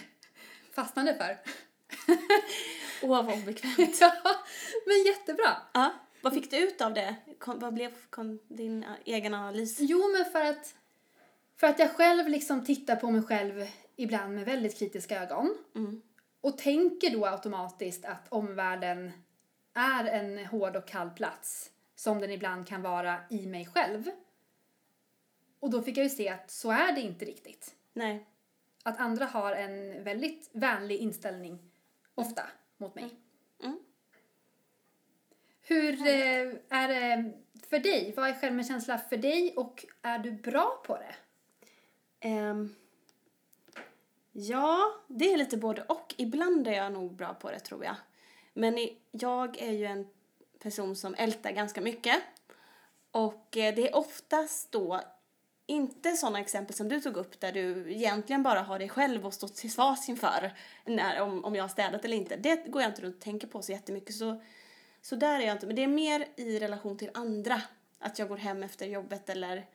fastnade 0.75 1.15
för? 1.15 1.37
Åh, 3.03 3.25
vad 3.25 3.41
obekvämt. 3.41 3.97
ja, 4.01 4.13
men 4.85 5.03
jättebra. 5.05 5.55
Ja. 5.73 5.93
Vad 6.21 6.33
fick 6.33 6.51
du 6.51 6.57
ut 6.57 6.81
av 6.81 6.93
det? 6.93 7.15
Kom, 7.39 7.59
vad 7.59 7.73
blev 7.73 7.91
kom, 8.09 8.39
din 8.47 8.85
egen 9.05 9.33
analys? 9.33 9.77
Jo, 9.79 10.11
men 10.17 10.31
för 10.31 10.41
att, 10.41 10.75
för 11.55 11.67
att 11.67 11.79
jag 11.79 11.91
själv 11.95 12.27
liksom 12.27 12.65
tittar 12.65 12.95
på 12.95 13.11
mig 13.11 13.23
själv 13.23 13.67
ibland 13.95 14.35
med 14.35 14.45
väldigt 14.45 14.79
kritiska 14.79 15.23
ögon. 15.23 15.57
Mm. 15.75 16.01
Och 16.41 16.57
tänker 16.57 17.09
då 17.09 17.25
automatiskt 17.25 18.05
att 18.05 18.27
omvärlden 18.29 19.11
är 19.73 20.05
en 20.05 20.45
hård 20.45 20.75
och 20.75 20.87
kall 20.87 21.09
plats 21.09 21.71
som 21.95 22.19
den 22.19 22.31
ibland 22.31 22.67
kan 22.67 22.81
vara 22.81 23.19
i 23.29 23.45
mig 23.45 23.65
själv. 23.65 24.11
Och 25.59 25.69
då 25.69 25.81
fick 25.81 25.97
jag 25.97 26.03
ju 26.03 26.09
se 26.09 26.29
att 26.29 26.51
så 26.51 26.71
är 26.71 26.91
det 26.91 27.01
inte 27.01 27.25
riktigt. 27.25 27.75
Nej. 27.93 28.25
att 28.83 28.99
andra 28.99 29.25
har 29.25 29.51
en 29.51 30.03
väldigt 30.03 30.49
vänlig 30.53 30.97
inställning, 30.97 31.71
ofta, 32.15 32.43
mot 32.83 32.95
mig. 32.95 33.09
Mm. 33.63 33.79
Hur 35.61 36.07
eh, 36.07 36.53
är 36.69 36.87
det 36.87 37.33
för 37.69 37.79
dig? 37.79 38.13
Vad 38.17 38.29
är 38.29 38.33
självmedkänsla 38.33 38.97
för 38.97 39.17
dig 39.17 39.53
och 39.55 39.85
är 40.01 40.19
du 40.19 40.31
bra 40.31 40.81
på 40.85 40.97
det? 40.97 41.15
Ehm, 42.19 42.75
ja, 44.31 44.93
det 45.07 45.33
är 45.33 45.37
lite 45.37 45.57
både 45.57 45.81
och. 45.81 46.13
Ibland 46.17 46.67
är 46.67 46.71
jag 46.71 46.93
nog 46.93 47.15
bra 47.15 47.33
på 47.33 47.51
det 47.51 47.59
tror 47.59 47.85
jag. 47.85 47.95
Men 48.53 48.77
i, 48.77 48.97
jag 49.11 49.61
är 49.61 49.71
ju 49.71 49.85
en 49.85 50.07
person 50.59 50.95
som 50.95 51.15
ältar 51.15 51.51
ganska 51.51 51.81
mycket. 51.81 52.23
Och 53.11 53.57
eh, 53.57 53.75
det 53.75 53.89
är 53.89 53.95
oftast 53.95 54.71
då 54.71 55.01
inte 55.65 56.11
sådana 56.11 56.39
exempel 56.39 56.75
som 56.75 56.89
du 56.89 57.01
tog 57.01 57.17
upp 57.17 57.39
där 57.39 57.51
du 57.51 57.93
egentligen 57.93 58.43
bara 58.43 58.61
har 58.61 58.79
dig 58.79 58.89
själv 58.89 59.25
och 59.25 59.33
stå 59.33 59.47
till 59.47 59.71
svars 59.71 60.09
inför 60.09 60.53
när, 60.85 61.21
om, 61.21 61.45
om 61.45 61.55
jag 61.55 61.63
har 61.63 61.69
städat 61.69 62.05
eller 62.05 62.17
inte. 62.17 62.35
Det 62.35 62.67
går 62.67 62.81
jag 62.81 62.91
inte 62.91 63.01
runt 63.01 63.15
och 63.15 63.21
tänker 63.21 63.47
på 63.47 63.61
så 63.61 63.71
jättemycket. 63.71 64.15
Så, 64.15 64.41
så 65.01 65.15
där 65.15 65.39
är 65.39 65.45
jag 65.45 65.55
inte. 65.55 65.67
Men 65.67 65.75
det 65.75 65.83
är 65.83 65.87
mer 65.87 66.27
i 66.35 66.59
relation 66.59 66.97
till 66.97 67.09
andra. 67.13 67.61
Att 67.99 68.19
jag 68.19 68.27
går 68.27 68.37
hem 68.37 68.63
efter 68.63 68.85
jobbet 68.85 69.29
eller 69.29 69.65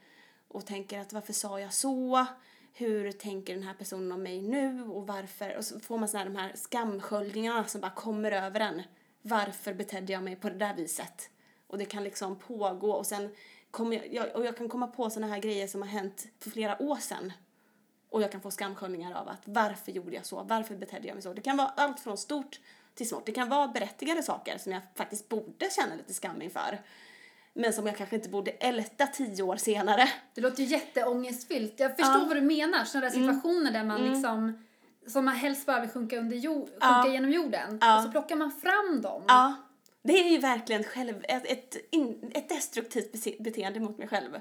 och 0.48 0.66
tänker 0.66 0.98
att 0.98 1.12
varför 1.12 1.32
sa 1.32 1.60
jag 1.60 1.72
så? 1.72 2.26
Hur 2.72 3.12
tänker 3.12 3.54
den 3.54 3.62
här 3.62 3.74
personen 3.74 4.12
om 4.12 4.22
mig 4.22 4.42
nu 4.42 4.82
och 4.82 5.06
varför? 5.06 5.56
Och 5.56 5.64
så 5.64 5.80
får 5.80 5.98
man 5.98 6.08
såna 6.08 6.18
här, 6.18 6.30
de 6.30 6.36
här 6.36 6.52
skamsköljningarna 6.54 7.64
som 7.64 7.80
bara 7.80 7.90
kommer 7.90 8.32
över 8.32 8.60
en. 8.60 8.82
Varför 9.22 9.74
betedde 9.74 10.12
jag 10.12 10.22
mig 10.22 10.36
på 10.36 10.48
det 10.48 10.56
där 10.56 10.74
viset? 10.74 11.30
Och 11.66 11.78
det 11.78 11.84
kan 11.84 12.04
liksom 12.04 12.38
pågå 12.38 12.92
och 12.92 13.06
sen 13.06 13.34
kommer 13.70 13.96
jag, 13.96 14.14
jag, 14.14 14.36
och 14.36 14.44
jag 14.46 14.56
kan 14.56 14.68
komma 14.68 14.86
på 14.86 15.10
såna 15.10 15.26
här 15.26 15.38
grejer 15.38 15.66
som 15.66 15.82
har 15.82 15.88
hänt 15.88 16.26
för 16.40 16.50
flera 16.50 16.82
år 16.82 16.96
sedan. 16.96 17.32
Och 18.10 18.22
jag 18.22 18.32
kan 18.32 18.40
få 18.40 18.50
skamsköljningar 18.50 19.14
av 19.20 19.28
att 19.28 19.42
varför 19.44 19.92
gjorde 19.92 20.14
jag 20.16 20.26
så? 20.26 20.42
Varför 20.42 20.74
betedde 20.76 21.08
jag 21.08 21.14
mig 21.14 21.22
så? 21.22 21.32
Det 21.32 21.40
kan 21.42 21.56
vara 21.56 21.68
allt 21.76 22.00
från 22.00 22.16
stort 22.18 22.60
till 22.94 23.08
smått. 23.08 23.26
Det 23.26 23.32
kan 23.32 23.48
vara 23.48 23.68
berättigade 23.68 24.22
saker 24.22 24.58
som 24.58 24.72
jag 24.72 24.82
faktiskt 24.94 25.28
borde 25.28 25.70
känna 25.70 25.94
lite 25.94 26.14
skam 26.14 26.42
inför. 26.42 26.80
Men 27.54 27.72
som 27.72 27.86
jag 27.86 27.96
kanske 27.96 28.16
inte 28.16 28.28
borde 28.28 28.50
älta 28.50 29.06
tio 29.06 29.42
år 29.42 29.56
senare. 29.56 30.08
Det 30.34 30.40
låter 30.40 30.62
ju 30.62 30.68
jätteångestfyllt. 30.68 31.80
Jag 31.80 31.96
förstår 31.96 32.20
Ja. 32.20 32.24
vad 32.28 32.36
du 32.36 32.40
menar. 32.40 32.84
Sådana 32.84 33.08
där 33.10 33.16
Mm. 33.16 33.34
situationer 33.34 33.70
där 33.72 33.84
man 33.84 34.02
liksom 34.04 34.64
som 35.06 35.24
man 35.24 35.34
helst 35.34 35.66
bara 35.66 35.80
vill 35.80 35.90
sjunka, 35.90 36.18
under 36.18 36.36
jord, 36.36 36.68
sjunka 36.68 36.76
Ja. 36.80 37.08
genom 37.08 37.30
jorden. 37.30 37.78
Ja. 37.80 37.96
Och 37.98 38.02
så 38.04 38.10
plockar 38.10 38.36
man 38.36 38.50
fram 38.52 39.02
dem. 39.02 39.22
Ja, 39.28 39.54
det 40.02 40.12
är 40.12 40.30
ju 40.30 40.38
verkligen 40.38 40.84
själv, 40.84 41.24
ett, 41.28 41.46
ett, 41.46 41.76
ett 42.36 42.48
destruktivt 42.48 43.38
beteende 43.38 43.80
mot 43.80 43.98
mig 43.98 44.08
själv. 44.08 44.40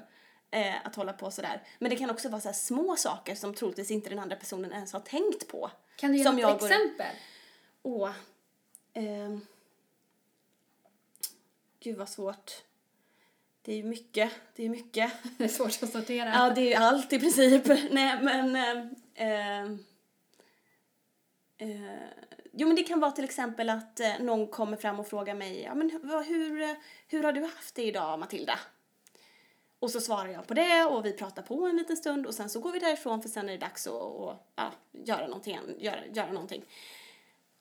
Eh, 0.50 0.86
att 0.86 0.94
hålla 0.94 1.12
på 1.12 1.30
sådär. 1.30 1.62
Men 1.78 1.90
det 1.90 1.96
kan 1.96 2.10
också 2.10 2.28
vara 2.28 2.40
så 2.40 2.48
här 2.48 2.54
små 2.54 2.96
saker 2.96 3.34
som 3.34 3.54
troligtvis 3.54 3.90
inte 3.90 4.10
den 4.10 4.18
andra 4.18 4.36
personen 4.36 4.72
ens 4.72 4.92
har 4.92 5.00
tänkt 5.00 5.48
på. 5.48 5.70
Kan 5.96 6.12
du 6.12 6.18
ge 6.18 6.24
Som 6.24 6.36
något 6.36 6.42
jag 6.42 6.72
exempel? 6.72 7.16
Åh. 7.82 8.12
ehm. 8.94 9.46
Gud 11.80 11.96
vad 11.96 12.08
svårt. 12.08 12.52
Det 13.62 13.72
är 13.72 13.76
ju 13.76 13.84
mycket, 13.84 14.32
det 14.56 14.64
är 14.64 14.68
mycket. 14.68 15.12
Det 15.38 15.44
är 15.44 15.48
svårt 15.48 15.82
att 15.82 15.92
sortera. 15.92 16.28
Ja, 16.28 16.50
det 16.50 16.60
är 16.60 16.66
ju 16.66 16.74
allt 16.74 17.12
i 17.12 17.18
princip. 17.18 17.66
Nej, 17.90 18.22
men... 18.22 18.56
ehm, 19.14 19.84
eh, 21.58 22.08
jo, 22.58 22.66
men 22.66 22.76
det 22.76 22.82
kan 22.82 23.00
vara 23.00 23.10
till 23.10 23.24
exempel 23.24 23.70
att 23.70 24.00
eh, 24.00 24.18
någon 24.20 24.46
kommer 24.46 24.76
fram 24.76 25.00
och 25.00 25.06
frågar 25.06 25.34
mig, 25.34 25.62
ja 25.62 25.74
men 25.74 25.90
hur, 26.26 26.62
eh, 26.62 26.74
hur 27.08 27.22
har 27.22 27.32
du 27.32 27.42
haft 27.42 27.74
det 27.74 27.82
idag, 27.82 28.18
Matilda? 28.18 28.58
Och 29.78 29.90
så 29.90 30.00
svarar 30.00 30.28
jag 30.28 30.46
på 30.46 30.54
det 30.54 30.84
och 30.84 31.06
vi 31.06 31.12
pratar 31.12 31.42
på 31.42 31.66
en 31.66 31.76
liten 31.76 31.96
stund 31.96 32.26
och 32.26 32.34
sen 32.34 32.50
så 32.50 32.60
går 32.60 32.72
vi 32.72 32.78
därifrån 32.78 33.22
för 33.22 33.28
sen 33.28 33.48
är 33.48 33.52
det 33.52 33.58
dags 33.58 33.86
att 33.86 33.92
och, 33.92 34.34
ja, 34.56 34.72
göra, 34.92 35.26
någonting, 35.26 35.58
göra, 35.78 36.06
göra 36.06 36.32
någonting. 36.32 36.64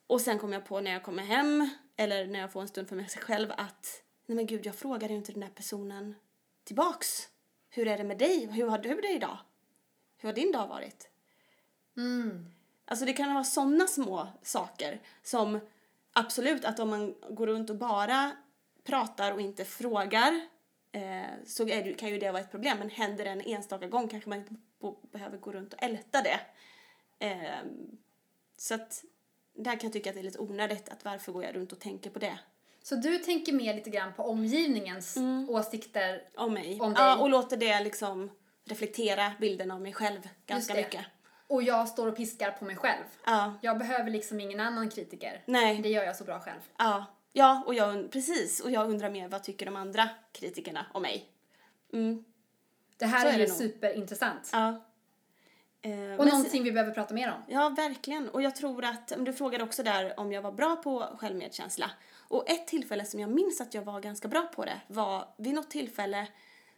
Och 0.08 0.22
sen 0.22 0.40
kommer 0.40 0.54
jag 0.54 0.66
på 0.66 0.80
när 0.82 0.92
jag 0.92 1.04
kommer 1.04 1.24
hem 1.24 1.70
eller 1.96 2.28
när 2.28 2.40
jag 2.40 2.52
får 2.52 2.62
en 2.62 2.68
stund 2.68 2.90
för 2.90 2.96
mig 2.96 3.08
själv 3.08 3.52
att 3.58 4.04
nej 4.26 4.36
men 4.36 4.46
gud, 4.46 4.66
jag 4.66 4.76
frågade 4.76 5.14
ju 5.14 5.20
inte 5.20 5.32
den 5.32 5.42
där 5.42 5.50
personen 5.50 6.16
tillbaks. 6.64 7.30
Hur 7.70 7.88
är 7.88 7.98
det 7.98 8.04
med 8.04 8.18
dig? 8.18 8.48
Hur 8.52 8.68
har 8.68 8.78
du 8.78 9.02
det 9.02 9.12
idag? 9.12 9.38
Hur 10.18 10.30
har 10.30 10.34
din 10.34 10.52
dag 10.52 10.68
varit? 10.68 11.10
Mm. 11.98 12.57
Alltså 12.90 13.06
det 13.06 13.14
kan 13.14 13.34
vara 13.34 13.44
sådana 13.44 13.88
små 13.88 14.28
saker 14.42 15.00
som 15.24 15.60
absolut 16.14 16.66
att 16.66 16.80
om 16.80 16.90
man 16.90 17.16
går 17.30 17.48
runt 17.48 17.70
och 17.70 17.76
bara 17.76 18.32
pratar 18.84 19.32
och 19.32 19.42
inte 19.42 19.66
frågar 19.66 20.42
eh, 20.92 21.24
så 21.46 21.64
det, 21.64 21.94
kan 21.94 22.10
ju 22.10 22.20
det 22.20 22.32
vara 22.32 22.42
ett 22.42 22.52
problem. 22.52 22.78
Men 22.80 22.90
händer 22.90 23.26
det 23.26 23.32
en 23.32 23.42
enstaka 23.42 23.88
gång 23.88 24.08
kanske 24.08 24.30
man 24.30 24.40
inte 24.40 24.56
behöver 25.12 25.38
gå 25.38 25.52
runt 25.52 25.74
och 25.74 25.84
älta 25.84 26.22
det. 26.22 26.40
Eh, 27.20 27.66
så 28.58 28.74
att 28.74 29.04
där 29.54 29.72
kan 29.72 29.80
jag 29.82 29.94
tycka 29.94 30.10
att 30.10 30.16
det 30.16 30.22
är 30.22 30.24
lite 30.24 30.40
onödigt 30.40 30.90
att 30.90 31.06
varför 31.06 31.32
går 31.32 31.44
jag 31.44 31.56
runt 31.56 31.72
och 31.72 31.80
tänker 31.80 32.10
på 32.10 32.20
det 32.20 32.40
Så 32.84 32.96
du 32.96 33.18
tänker 33.18 33.54
mer 33.54 33.74
lite 33.74 33.90
grann 33.90 34.14
på 34.14 34.24
omgivningens 34.24 35.18
Mm. 35.18 35.50
åsikter. 35.50 36.30
om 36.36 36.54
mig. 36.54 36.80
Om 36.82 36.94
ja, 36.98 37.14
dig. 37.14 37.22
och 37.22 37.30
låter 37.30 37.58
det 37.58 37.80
liksom 37.80 38.32
reflektera 38.64 39.32
bilden 39.40 39.72
av 39.72 39.82
mig 39.82 39.94
själv 39.94 40.30
ganska 40.46 40.74
mycket. 40.74 41.06
Och 41.48 41.64
jag 41.64 41.88
står 41.88 42.08
och 42.08 42.16
piskar 42.18 42.52
på 42.52 42.66
mig 42.66 42.76
själv. 42.76 43.04
Ja, 43.26 43.54
Jag 43.62 43.78
behöver 43.78 44.12
liksom 44.12 44.40
ingen 44.40 44.60
annan 44.60 44.90
kritiker. 44.90 45.44
nej. 45.46 45.80
Det 45.82 45.90
gör 45.90 46.04
jag 46.04 46.16
så 46.16 46.24
bra 46.24 46.40
själv. 46.40 46.60
Ja, 46.78 47.06
ja 47.34 47.64
och 47.66 47.74
jag, 47.74 48.12
precis. 48.12 48.60
Och 48.60 48.72
jag 48.72 48.90
undrar 48.90 49.10
mer 49.10 49.28
vad 49.28 49.44
tycker 49.44 49.66
de 49.66 49.76
andra 49.76 50.10
kritikerna 50.32 50.86
om 50.94 51.02
mig? 51.02 51.30
Mm, 51.94 52.24
Det 52.98 53.06
här 53.06 53.22
Så 53.22 53.28
är, 53.28 53.34
är 53.34 53.38
ju 53.40 53.48
nog. 53.48 53.58
superintressant. 53.58 54.50
ja. 54.54 54.84
Eh, 55.82 56.20
Och 56.20 56.26
någonting 56.28 56.64
vi 56.64 56.72
behöver 56.72 56.94
prata 56.94 57.14
mer 57.14 57.28
om. 57.32 57.44
Ja, 57.48 57.70
verkligen. 57.70 58.30
Och 58.30 58.42
jag 58.42 58.56
tror 58.56 58.86
att, 58.86 59.14
du 59.18 59.34
frågade 59.34 59.64
också 59.64 59.84
där 59.84 60.20
om 60.20 60.32
jag 60.32 60.42
var 60.42 60.52
bra 60.52 60.76
på 60.76 61.18
självmedkänsla. 61.20 61.92
Och 62.30 62.50
ett 62.50 62.68
tillfälle 62.68 63.06
som 63.06 63.20
jag 63.20 63.30
minns 63.30 63.62
att 63.62 63.74
jag 63.74 63.82
var 63.82 64.00
ganska 64.00 64.28
bra 64.28 64.42
på 64.42 64.66
det 64.66 64.82
var 64.88 65.28
vid 65.38 65.54
något 65.54 65.70
tillfälle 65.70 66.28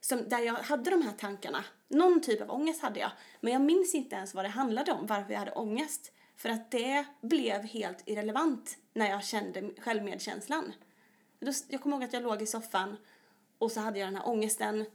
som, 0.02 0.30
där 0.30 0.40
jag 0.40 0.54
hade 0.54 0.90
de 0.90 1.02
här 1.02 1.14
tankarna. 1.14 1.64
Någon 1.88 2.22
typ 2.22 2.42
av 2.42 2.52
ångest 2.52 2.82
hade 2.82 3.00
jag. 3.00 3.12
Men 3.42 3.54
jag 3.54 3.62
minns 3.62 3.96
inte 3.96 4.16
ens 4.16 4.34
vad 4.34 4.46
det 4.46 4.50
handlade 4.50 4.92
om, 4.92 5.06
varför 5.06 5.32
jag 5.32 5.40
hade 5.40 5.52
ångest. 5.52 6.12
För 6.36 6.50
att 6.50 6.72
det 6.72 7.06
blev 7.22 7.64
helt 7.64 8.04
irrelevant 8.06 8.78
när 8.94 9.10
jag 9.10 9.24
kände 9.24 9.70
självmedkänslan. 9.80 10.74
Jag 11.68 11.82
kommer 11.82 11.96
ihåg 11.96 12.04
att 12.04 12.14
jag 12.14 12.24
låg 12.24 12.42
i 12.42 12.46
soffan 12.46 12.98
och 13.58 13.72
så 13.72 13.80
hade 13.80 14.00
jag 14.00 14.08
den 14.08 14.16
här 14.16 14.28
ångesten 14.28 14.86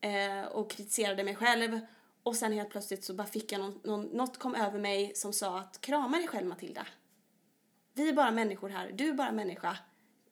eh, 0.00 0.46
och 0.52 0.70
kritiserade 0.70 1.24
mig 1.24 1.36
själv. 1.36 1.80
Och 2.22 2.36
sen 2.36 2.52
helt 2.52 2.70
plötsligt 2.70 3.04
så 3.04 3.14
bara 3.14 3.26
fick 3.26 3.52
jag 3.52 3.60
någon, 3.60 3.80
någon, 3.84 4.04
något 4.04 4.38
kom 4.38 4.54
över 4.54 4.78
mig 4.78 5.12
som 5.14 5.32
sa 5.32 5.58
att 5.58 5.80
krama 5.80 6.16
dig 6.16 6.28
själv 6.28 6.46
Matilda. 6.46 6.86
Vi 7.94 8.08
är 8.08 8.12
bara 8.12 8.30
människor 8.30 8.68
här, 8.68 8.92
du 8.92 9.08
är 9.08 9.12
bara 9.12 9.32
människa. 9.32 9.78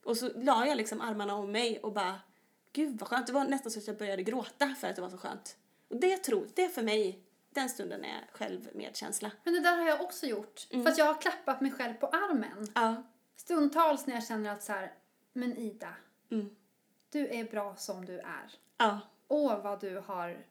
Och 0.05 0.17
så 0.17 0.31
la 0.35 0.67
jag 0.67 0.77
liksom 0.77 1.01
armarna 1.01 1.35
om 1.35 1.53
mig 1.53 1.79
och 1.79 1.93
bara, 1.93 2.21
gud 2.73 2.99
vad 3.01 3.09
skönt. 3.09 3.27
Det 3.27 3.33
var 3.33 3.45
nästan 3.45 3.73
så 3.73 3.79
att 3.79 3.87
jag 3.87 3.97
började 3.99 4.23
gråta 4.23 4.75
för 4.75 4.89
att 4.89 4.97
det 4.97 5.03
var 5.03 5.11
så 5.11 5.19
skönt. 5.19 5.57
Och 5.89 5.97
det 5.97 6.17
tror, 6.17 6.49
det 6.55 6.69
för 6.69 6.83
mig, 6.83 7.21
den 7.51 7.69
stunden 7.69 8.05
är 8.05 8.27
självmedkänsla. 8.33 9.31
Men 9.45 9.55
det 9.55 9.61
där 9.61 9.77
har 9.77 9.89
jag 9.89 10.01
också 10.01 10.27
gjort. 10.27 10.67
Mm. 10.71 10.85
För 10.85 10.93
att 10.93 10.99
jag 10.99 11.05
har 11.07 11.21
klappat 11.21 11.61
mig 11.61 11.71
själv 11.71 11.95
på 11.95 12.07
armen. 12.07 12.67
Ja. 12.75 13.03
Stundtals 13.37 14.07
när 14.07 14.15
jag 14.15 14.25
känner 14.27 14.51
att 14.51 14.63
så 14.63 14.73
här, 14.73 14.93
men 15.33 15.57
Ida, 15.57 15.95
Mm. 16.31 16.57
du 17.11 17.29
är 17.29 17.45
bra 17.45 17.77
som 17.77 18.05
du 18.05 18.19
är. 18.19 18.53
Ja. 18.79 19.01
Åh, 19.29 19.63
vad 19.63 19.81
du 19.81 19.99
har 19.99 20.45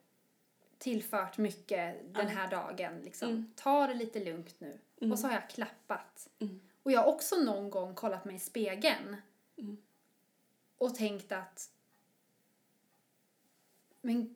tillfört 0.78 1.38
mycket 1.38 2.13
den 2.13 2.28
här 2.28 2.48
dagen. 2.51 3.01
Liksom. 3.01 3.30
Mm. 3.30 3.54
Ta 3.56 3.88
det 3.88 3.94
lite 3.94 4.20
lugnt 4.24 4.56
nu. 4.60 4.80
Och 5.12 5.20
så 5.20 5.28
har 5.28 5.34
jag 5.34 5.50
klappat. 5.50 6.30
Mm. 6.40 6.62
Och 6.84 6.92
jag 6.92 7.00
har 7.01 7.08
också 7.08 7.36
någon 7.36 7.70
gång 7.70 7.96
kollat 7.96 8.25
mig 8.25 8.36
i 8.36 8.40
spegeln 8.40 9.16
Mm. 9.58 9.78
och 10.78 10.96
tänkt 10.96 11.32
att 11.32 11.70
men 14.01 14.36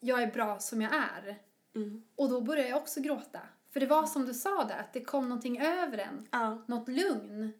jag 0.00 0.22
är 0.22 0.32
bra 0.32 0.58
som 0.58 0.82
jag 0.82 0.94
är. 0.94 1.38
Mm. 1.74 2.02
Och 2.16 2.28
då 2.28 2.40
började 2.40 2.68
jag 2.68 2.82
också 2.82 3.00
gråta. 3.00 3.40
För 3.70 3.80
det 3.80 3.86
var 3.86 4.06
som 4.06 4.26
du 4.26 4.34
sa 4.34 4.64
där, 4.64 4.78
att 4.78 4.92
det 4.92 5.04
kom 5.04 5.28
någonting 5.28 5.60
över 5.60 5.98
en. 5.98 6.28
ja. 6.30 6.62
Något 6.66 6.88
lugn 6.88 7.52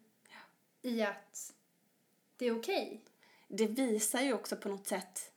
i 0.81 1.01
att 1.01 1.53
det 2.37 2.45
är 2.45 2.59
okej. 2.59 3.01
Det 3.47 3.67
visar 3.67 4.21
ju 4.21 4.33
också 4.33 4.55
på 4.55 4.69
något 4.69 4.87
sätt 4.87 5.31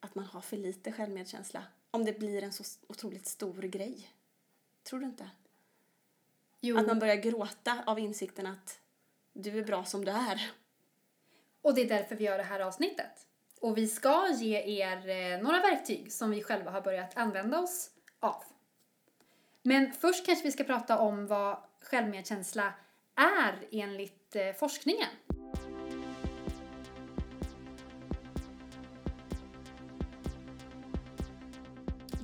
att 0.00 0.14
man 0.14 0.24
har 0.24 0.40
för 0.40 0.56
lite 0.56 0.92
självmedkänsla. 0.92 1.64
Om 1.90 2.04
det 2.04 2.18
blir 2.18 2.42
en 2.42 2.52
så 2.52 2.64
otroligt 2.86 3.26
stor 3.26 3.62
grej. 3.62 4.12
Tror 4.82 5.00
du 5.00 5.06
inte? 5.06 5.30
Jo, 6.60 6.78
Att 6.78 6.86
man 6.86 6.98
börjar 6.98 7.16
gråta 7.16 7.82
av 7.86 7.98
insikten 7.98 8.46
att 8.46 8.80
du 9.32 9.58
är 9.58 9.64
bra 9.64 9.84
som 9.84 10.04
du 10.04 10.10
är. 10.10 10.50
och 11.62 11.74
det 11.74 11.80
är 11.82 11.88
därför 11.88 12.16
vi 12.16 12.24
gör 12.24 12.38
det 12.38 12.44
här 12.44 12.60
avsnittet. 12.60 13.26
Och 13.62 13.78
vi 13.78 13.86
ska 13.86 14.28
ge 14.28 14.82
er 14.82 15.08
eh, 15.08 15.42
några 15.42 15.60
verktyg 15.60 16.12
som 16.12 16.30
vi 16.30 16.42
själva 16.42 16.70
har 16.70 16.80
börjat 16.80 17.16
använda 17.16 17.58
oss 17.58 17.90
av. 18.20 18.44
Men 19.62 19.92
först 19.92 20.26
kanske 20.26 20.44
vi 20.44 20.52
ska 20.52 20.64
prata 20.64 20.98
om 20.98 21.26
vad 21.26 21.56
självmedkänsla 21.80 22.72
är 23.14 23.54
enligt 23.72 24.36
eh, 24.36 24.52
forskningen. 24.52 25.08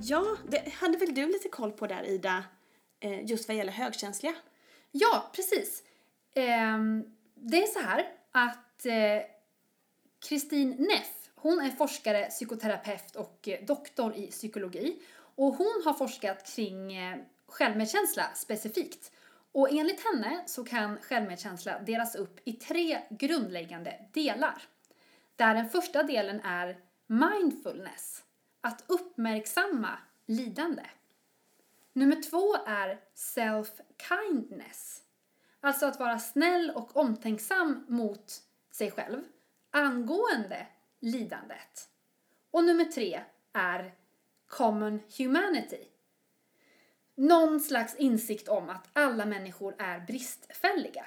Ja, 0.01 0.25
det 0.47 0.73
hade 0.73 0.97
väl 0.97 1.13
du 1.13 1.25
lite 1.25 1.49
koll 1.49 1.71
på 1.71 1.87
där 1.87 2.03
Ida? 2.03 2.43
eh, 2.99 3.25
just 3.25 3.47
vad 3.47 3.57
gäller 3.57 3.71
högkänsliga. 3.71 4.35
Ja, 4.91 5.29
precis. 5.35 5.83
Ehm, 6.33 7.03
det 7.35 7.63
är 7.63 7.67
så 7.67 7.79
här 7.79 8.07
att 8.31 8.85
Kristin 10.29 10.69
Neff, 10.69 11.18
hon 11.41 11.61
är 11.61 11.69
forskare, 11.69 12.29
psykoterapeut 12.29 13.15
och 13.15 13.47
eh, 13.47 13.65
doktor 13.65 14.15
i 14.15 14.27
psykologi. 14.27 15.01
Och 15.35 15.53
hon 15.55 15.81
har 15.85 15.93
forskat 15.93 16.55
kring 16.55 16.93
eh, 16.93 17.17
självmedkänsla 17.47 18.23
specifikt. 18.35 19.11
Och 19.51 19.71
enligt 19.71 20.03
henne 20.03 20.43
så 20.45 20.63
kan 20.63 20.97
självmedkänsla 20.97 21.79
delas 21.79 22.15
upp 22.15 22.39
i 22.45 22.53
tre 22.53 23.01
grundläggande 23.09 23.95
delar. 24.13 24.63
Där 25.35 25.55
den 25.55 25.69
första 25.69 26.03
delen 26.03 26.41
är 26.41 26.77
mindfulness, 27.07 28.23
att 28.61 28.83
uppmärksamma 28.87 29.97
lidande. 30.25 30.83
Nummer 31.93 32.29
två 32.29 32.55
är 32.67 32.99
self-kindness, 33.15 35.01
alltså 35.59 35.85
att 35.85 35.99
vara 35.99 36.19
snäll 36.19 36.71
och 36.75 36.97
omtänksam 36.97 37.85
mot 37.87 38.41
sig 38.71 38.91
själv 38.91 39.23
angående 39.71 40.67
lidandet. 40.99 41.89
Och 42.51 42.63
nummer 42.63 42.85
tre 42.85 43.21
är 43.53 43.93
common 44.47 44.99
humanity, 45.17 45.87
någon 47.15 47.59
slags 47.59 47.95
insikt 47.95 48.47
om 48.47 48.69
att 48.69 48.87
alla 48.93 49.25
människor 49.25 49.75
är 49.77 49.99
bristfälliga. 49.99 51.05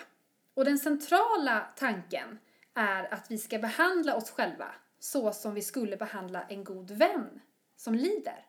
Och 0.55 0.65
den 0.65 0.79
centrala 0.79 1.67
tanken 1.77 2.39
är 2.75 3.15
att 3.15 3.31
vi 3.31 3.39
ska 3.39 3.59
behandla 3.59 4.17
oss 4.17 4.31
själva 4.31 4.75
så 4.99 5.33
som 5.33 5.55
vi 5.55 5.63
skulle 5.63 5.97
behandla 5.97 6.43
en 6.43 6.65
god 6.65 6.91
vän 6.91 7.41
som 7.77 7.95
lider. 7.95 8.47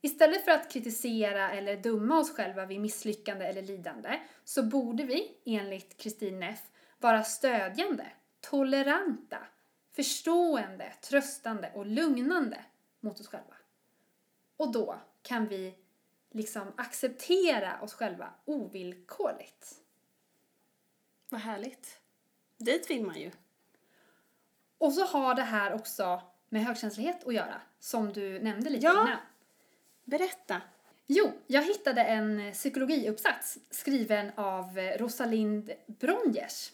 Istället 0.00 0.44
för 0.44 0.52
att 0.52 0.72
kritisera 0.72 1.50
eller 1.50 1.76
döma 1.76 2.18
oss 2.18 2.34
själva 2.36 2.66
vid 2.66 2.80
misslyckande 2.80 3.44
eller 3.44 3.62
lidande 3.62 4.20
så 4.44 4.62
borde 4.62 5.04
vi, 5.04 5.36
enligt 5.44 5.96
Kristin 5.96 6.40
Neff, 6.40 6.62
vara 6.98 7.22
stödjande, 7.22 8.06
toleranta, 8.40 9.38
förstående, 9.92 10.92
tröstande 11.00 11.72
och 11.74 11.86
lugnande 11.86 12.64
mot 13.00 13.20
oss 13.20 13.28
själva. 13.28 13.54
Och 14.56 14.72
då 14.72 15.00
kan 15.22 15.48
vi 15.48 15.74
liksom 16.30 16.72
acceptera 16.76 17.80
oss 17.80 17.94
själva 17.94 18.30
ovillkorligt. 18.44 19.74
Vad 21.28 21.40
härligt. 21.40 22.00
Dit 22.56 22.90
vill 22.90 23.04
man 23.06 23.20
ju. 23.20 23.30
Och 24.78 24.92
så 24.92 25.04
har 25.04 25.34
det 25.34 25.42
här 25.42 25.72
också 25.74 26.22
med 26.48 26.64
högkänslighet 26.64 27.26
att 27.26 27.34
göra, 27.34 27.60
som 27.78 28.12
du 28.12 28.38
nämnde 28.38 28.70
lite 28.70 28.86
Ja. 28.86 28.92
innan. 28.92 29.18
Berätta. 30.04 30.60
Jo, 31.06 31.32
jag 31.46 31.62
hittade 31.62 32.02
en 32.04 32.52
psykologiuppsats 32.52 33.58
skriven 33.70 34.30
av 34.36 34.78
Rosalind 34.78 35.70
Bronjers. 35.86 36.72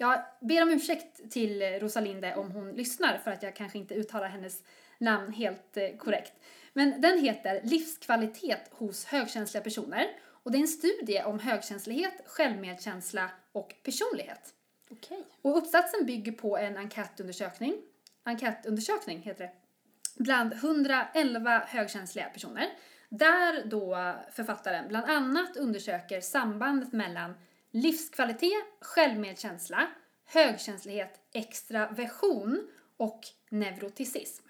Jag 0.00 0.24
ber 0.40 0.62
om 0.62 0.70
ursäkt 0.70 1.30
till 1.30 1.62
Rosalinde 1.62 2.34
om 2.34 2.50
hon 2.50 2.72
lyssnar 2.72 3.18
för 3.18 3.30
att 3.30 3.42
jag 3.42 3.56
kanske 3.56 3.78
inte 3.78 3.94
uttalar 3.94 4.28
hennes 4.28 4.62
namn 4.98 5.32
helt 5.32 5.76
eh, 5.76 5.96
korrekt. 5.98 6.32
Men 6.72 7.00
den 7.00 7.18
heter 7.18 7.60
Livskvalitet 7.64 8.70
hos 8.70 9.04
högkänsliga 9.04 9.62
personer 9.62 10.06
och 10.42 10.52
det 10.52 10.58
är 10.58 10.60
en 10.60 10.68
studie 10.68 11.22
om 11.22 11.38
högkänslighet, 11.38 12.14
självmedkänsla 12.26 13.30
och 13.52 13.74
personlighet. 13.82 14.54
Okej. 14.90 15.24
Och 15.42 15.58
uppsatsen 15.58 16.06
bygger 16.06 16.32
på 16.32 16.58
en 16.58 16.76
enkätundersökning, 16.76 17.74
enkätundersökning 18.24 19.22
heter 19.22 19.44
det, 19.44 19.52
bland 20.16 20.52
111 20.52 21.62
högkänsliga 21.66 22.24
personer. 22.24 22.68
Där 23.08 23.64
då 23.64 24.14
författaren 24.32 24.88
bland 24.88 25.10
annat 25.10 25.56
undersöker 25.56 26.20
sambandet 26.20 26.92
mellan 26.92 27.34
livskvalitet, 27.70 28.64
självmedkänsla, 28.80 29.86
högkänslighet, 30.24 31.20
extraversion 31.32 32.68
och 32.96 33.20
neuroticism. 33.48 34.44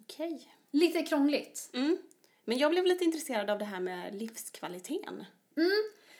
Okej. 0.00 0.52
Lite 0.70 1.02
krångligt. 1.02 1.70
Mm. 1.72 1.98
Men 2.44 2.58
jag 2.58 2.70
blev 2.70 2.84
lite 2.84 3.04
intresserad 3.04 3.50
av 3.50 3.58
det 3.58 3.64
här 3.64 3.80
med 3.80 4.14
livskvaliteten. 4.14 5.24
Mm. 5.56 5.70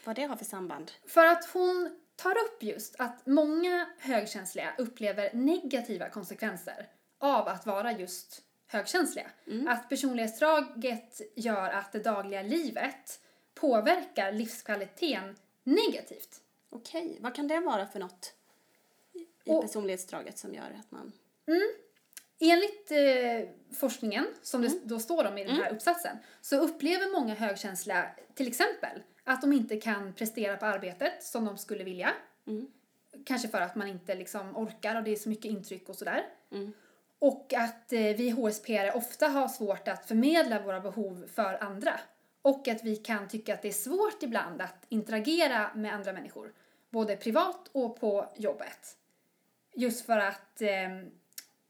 Vad 0.05 0.17
det 0.17 0.23
har 0.23 0.37
för 0.37 0.45
samband. 0.45 0.93
För 1.07 1.27
att 1.27 1.45
hon 1.45 1.91
tar 2.17 2.31
upp 2.39 2.63
just 2.63 2.97
att 2.99 3.27
många 3.27 3.87
högkänsliga 3.99 4.75
upplever 4.79 5.31
negativa 5.33 6.09
konsekvenser 6.09 6.89
av 7.19 7.49
att 7.49 7.67
vara 7.67 7.93
just 7.93 8.43
högkänsliga. 8.67 9.31
Att 9.69 9.89
personlighetsdraget 9.89 11.21
gör 11.37 11.71
att 11.71 11.93
det 11.93 11.99
dagliga 11.99 12.43
livet 12.43 13.21
påverkar 13.55 14.33
livskvaliteten 14.33 15.37
negativt. 15.67 16.41
Okej, 16.71 17.19
vad 17.21 17.35
kan 17.35 17.49
det 17.49 17.61
vara 17.61 17.87
för 17.87 17.99
något 18.01 18.35
i 19.13 19.27
Och- 19.51 19.63
personlighetsdraget 19.63 20.39
som 20.39 20.55
gör 20.55 20.77
att 20.81 20.91
man... 20.91 21.13
Enligt 22.39 22.91
eh, 22.91 23.49
forskningen, 23.77 24.27
som 24.43 24.63
det 24.63 24.81
då 24.85 24.99
står 24.99 25.25
om 25.27 25.39
i 25.39 25.45
den 25.45 25.57
här 25.57 25.73
uppsatsen, 25.73 26.17
så 26.41 26.57
upplever 26.57 27.13
många 27.21 27.35
högkänsliga 27.35 28.11
till 28.35 28.49
exempel 28.49 29.03
att 29.25 29.41
de 29.41 29.53
inte 29.53 29.77
kan 29.81 30.13
prestera 30.13 30.57
på 30.57 30.67
arbetet 30.67 31.25
som 31.25 31.45
de 31.45 31.59
skulle 31.59 31.85
vilja. 31.85 32.11
Kanske 33.25 33.49
för 33.49 33.61
att 33.61 33.75
man 33.75 33.89
inte 33.89 34.15
liksom 34.15 34.57
orkar 34.57 34.97
och 34.97 35.03
det 35.03 35.11
är 35.11 35.17
så 35.17 35.29
mycket 35.29 35.45
intryck 35.45 35.89
och 35.89 35.97
sådär. 35.97 36.27
Och 37.19 37.53
att 37.55 37.93
eh, 37.93 38.01
vi 38.01 38.31
HSP 38.31 38.91
ofta 38.95 39.29
har 39.29 39.49
svårt 39.49 39.89
att 39.89 40.09
förmedla 40.09 40.63
våra 40.63 40.81
behov 40.81 41.27
för 41.35 41.63
andra. 41.63 42.01
Och 42.47 42.69
att 42.69 42.85
vi 42.85 42.97
kan 42.97 43.29
tycka 43.29 43.55
att 43.55 43.63
det 43.63 43.69
är 43.69 43.73
svårt 43.73 44.23
ibland 44.23 44.63
att 44.63 44.87
interagera 44.89 45.71
med 45.75 45.95
andra 45.95 46.13
människor. 46.13 46.53
Både 46.91 47.17
privat 47.17 47.69
och 47.73 48.01
på 48.01 48.33
jobbet. 48.37 48.97
Just 49.75 50.07
för 50.07 50.19
att 50.19 50.63
eh, 50.63 50.69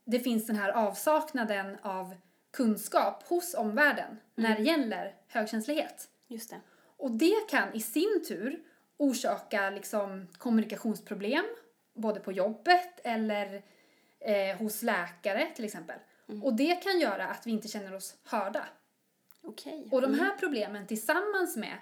det 0.05 0.19
finns 0.19 0.47
den 0.47 0.55
här 0.55 0.69
avsaknaden 0.69 1.77
av 1.81 2.15
kunskap 2.51 3.23
hos 3.27 3.53
omvärlden 3.53 4.17
när 4.35 4.55
det 4.55 4.63
gäller 4.63 5.15
högkänslighet. 5.27 6.09
Just 6.27 6.49
det. 6.49 6.61
Och 6.97 7.11
det 7.11 7.49
kan 7.49 7.73
i 7.73 7.81
sin 7.81 8.23
tur 8.27 8.59
orsaka 8.97 9.69
liksom 9.69 10.27
kommunikationsproblem, 10.37 11.45
både 11.93 12.19
på 12.19 12.31
jobbet 12.31 12.99
eller 13.03 13.63
eh, 14.19 14.57
hos 14.57 14.83
läkare 14.83 15.47
till 15.55 15.65
exempel. 15.65 15.99
Och 16.43 16.53
det 16.53 16.75
kan 16.75 16.99
göra 16.99 17.27
att 17.27 17.47
vi 17.47 17.51
inte 17.51 17.67
känner 17.67 17.95
oss 17.95 18.15
hörda. 18.23 18.65
Okej. 19.47 19.87
Och 19.91 20.01
de 20.01 20.13
här 20.19 20.35
problemen 20.39 20.87
tillsammans 20.87 21.55
med 21.57 21.77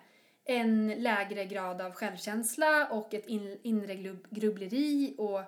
en 0.45 0.87
lägre 0.87 1.45
grad 1.45 1.81
av 1.81 1.91
självkänsla 1.93 2.87
och 2.87 3.13
ett 3.13 3.25
in, 3.25 3.59
inre 3.63 3.95
grubbleri 4.29 5.15
och, 5.17 5.41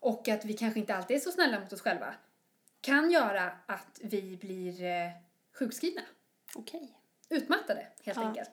och 0.00 0.28
att 0.28 0.44
vi 0.44 0.52
kanske 0.52 0.80
inte 0.80 0.94
alltid 0.94 1.16
är 1.16 1.20
så 1.20 1.30
snälla 1.30 1.60
mot 1.60 1.72
oss 1.72 1.80
själva 1.80 2.14
kan 2.80 3.10
göra 3.10 3.52
att 3.66 4.00
vi 4.02 4.36
blir 4.36 4.84
eh, 4.84 5.10
sjukskrivna, 5.58 6.00
Okej. 6.54 6.98
utmattade 7.28 7.86
helt 8.04 8.18
Ja. 8.18 8.26
enkelt. 8.28 8.50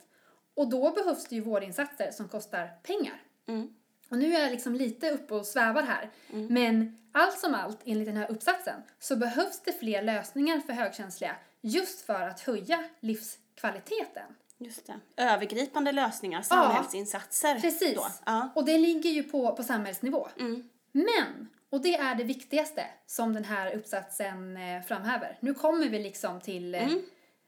Och 0.53 0.69
då 0.69 0.91
behövs 0.91 1.25
det 1.25 1.35
ju 1.35 1.41
vårdinsatser 1.41 2.11
som 2.11 2.27
kostar 2.27 2.67
pengar. 2.83 3.21
Mm. 3.47 3.73
Och 4.09 4.17
nu 4.17 4.33
är 4.35 4.39
jag 4.41 4.51
liksom 4.51 4.75
lite 4.75 5.11
uppe 5.11 5.33
och 5.33 5.45
svävar 5.45 5.83
här. 5.83 6.09
Men 6.27 6.97
allt 7.11 7.39
som 7.39 7.53
allt, 7.55 7.79
enligt 7.85 8.07
den 8.07 8.17
här 8.17 8.31
uppsatsen, 8.31 8.81
så 8.99 9.15
behövs 9.15 9.61
det 9.65 9.73
fler 9.73 10.01
lösningar 10.01 10.59
för 10.59 10.73
högkänsliga 10.73 11.35
just 11.61 12.01
för 12.05 12.27
att 12.27 12.39
höja 12.39 12.83
livskvaliteten. 12.99 14.35
Just 14.57 14.87
det. 14.87 14.99
Övergripande 15.23 15.91
lösningar, 15.91 16.41
samhällsinsatser. 16.41 17.59
Precis. 17.59 17.95
Då. 17.95 18.07
Ja. 18.25 18.49
Och 18.55 18.65
det 18.65 18.77
ligger 18.77 19.09
ju 19.09 19.23
på, 19.23 19.55
på 19.55 19.63
samhällsnivå. 19.63 20.27
Mm. 20.39 20.69
Men, 20.91 21.49
och 21.69 21.81
det 21.81 21.95
är 21.95 22.15
det 22.15 22.23
viktigaste 22.23 22.85
som 23.05 23.33
den 23.33 23.43
här 23.43 23.75
uppsatsen 23.75 24.57
eh, 24.57 24.81
framhäver. 24.81 25.37
Nu 25.39 25.53
kommer 25.53 25.89
vi 25.89 25.99
liksom 25.99 26.41
till 26.41 26.75
eh, 26.75 26.87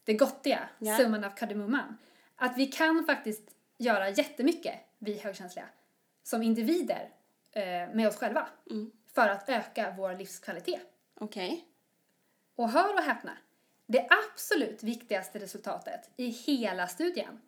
det 0.03 0.13
gottiga, 0.13 0.69
Mm. 0.79 0.93
Ja. 0.93 0.97
summan 0.97 1.23
av 1.23 1.29
kardemumman. 1.29 1.97
Att 2.35 2.57
vi 2.57 2.67
kan 2.67 3.05
faktiskt 3.05 3.41
göra 3.77 4.09
jättemycket, 4.09 4.75
vi 4.99 5.17
högkänsliga, 5.17 5.65
som 6.23 6.43
individer 6.43 7.09
eh, 7.51 7.63
med 7.93 8.07
oss 8.07 8.15
själva. 8.15 8.47
Mm. 8.69 8.91
För 9.13 9.27
att 9.29 9.49
öka 9.49 9.93
vår 9.97 10.13
livskvalitet. 10.13 10.81
Okej. 11.19 11.65
Och 12.55 12.69
hör 12.69 12.93
och 12.93 13.03
häpna, 13.03 13.31
det 13.85 14.07
absolut 14.09 14.83
viktigaste 14.83 15.39
resultatet 15.39 16.09
i 16.17 16.25
hela 16.27 16.87
studien, 16.87 17.41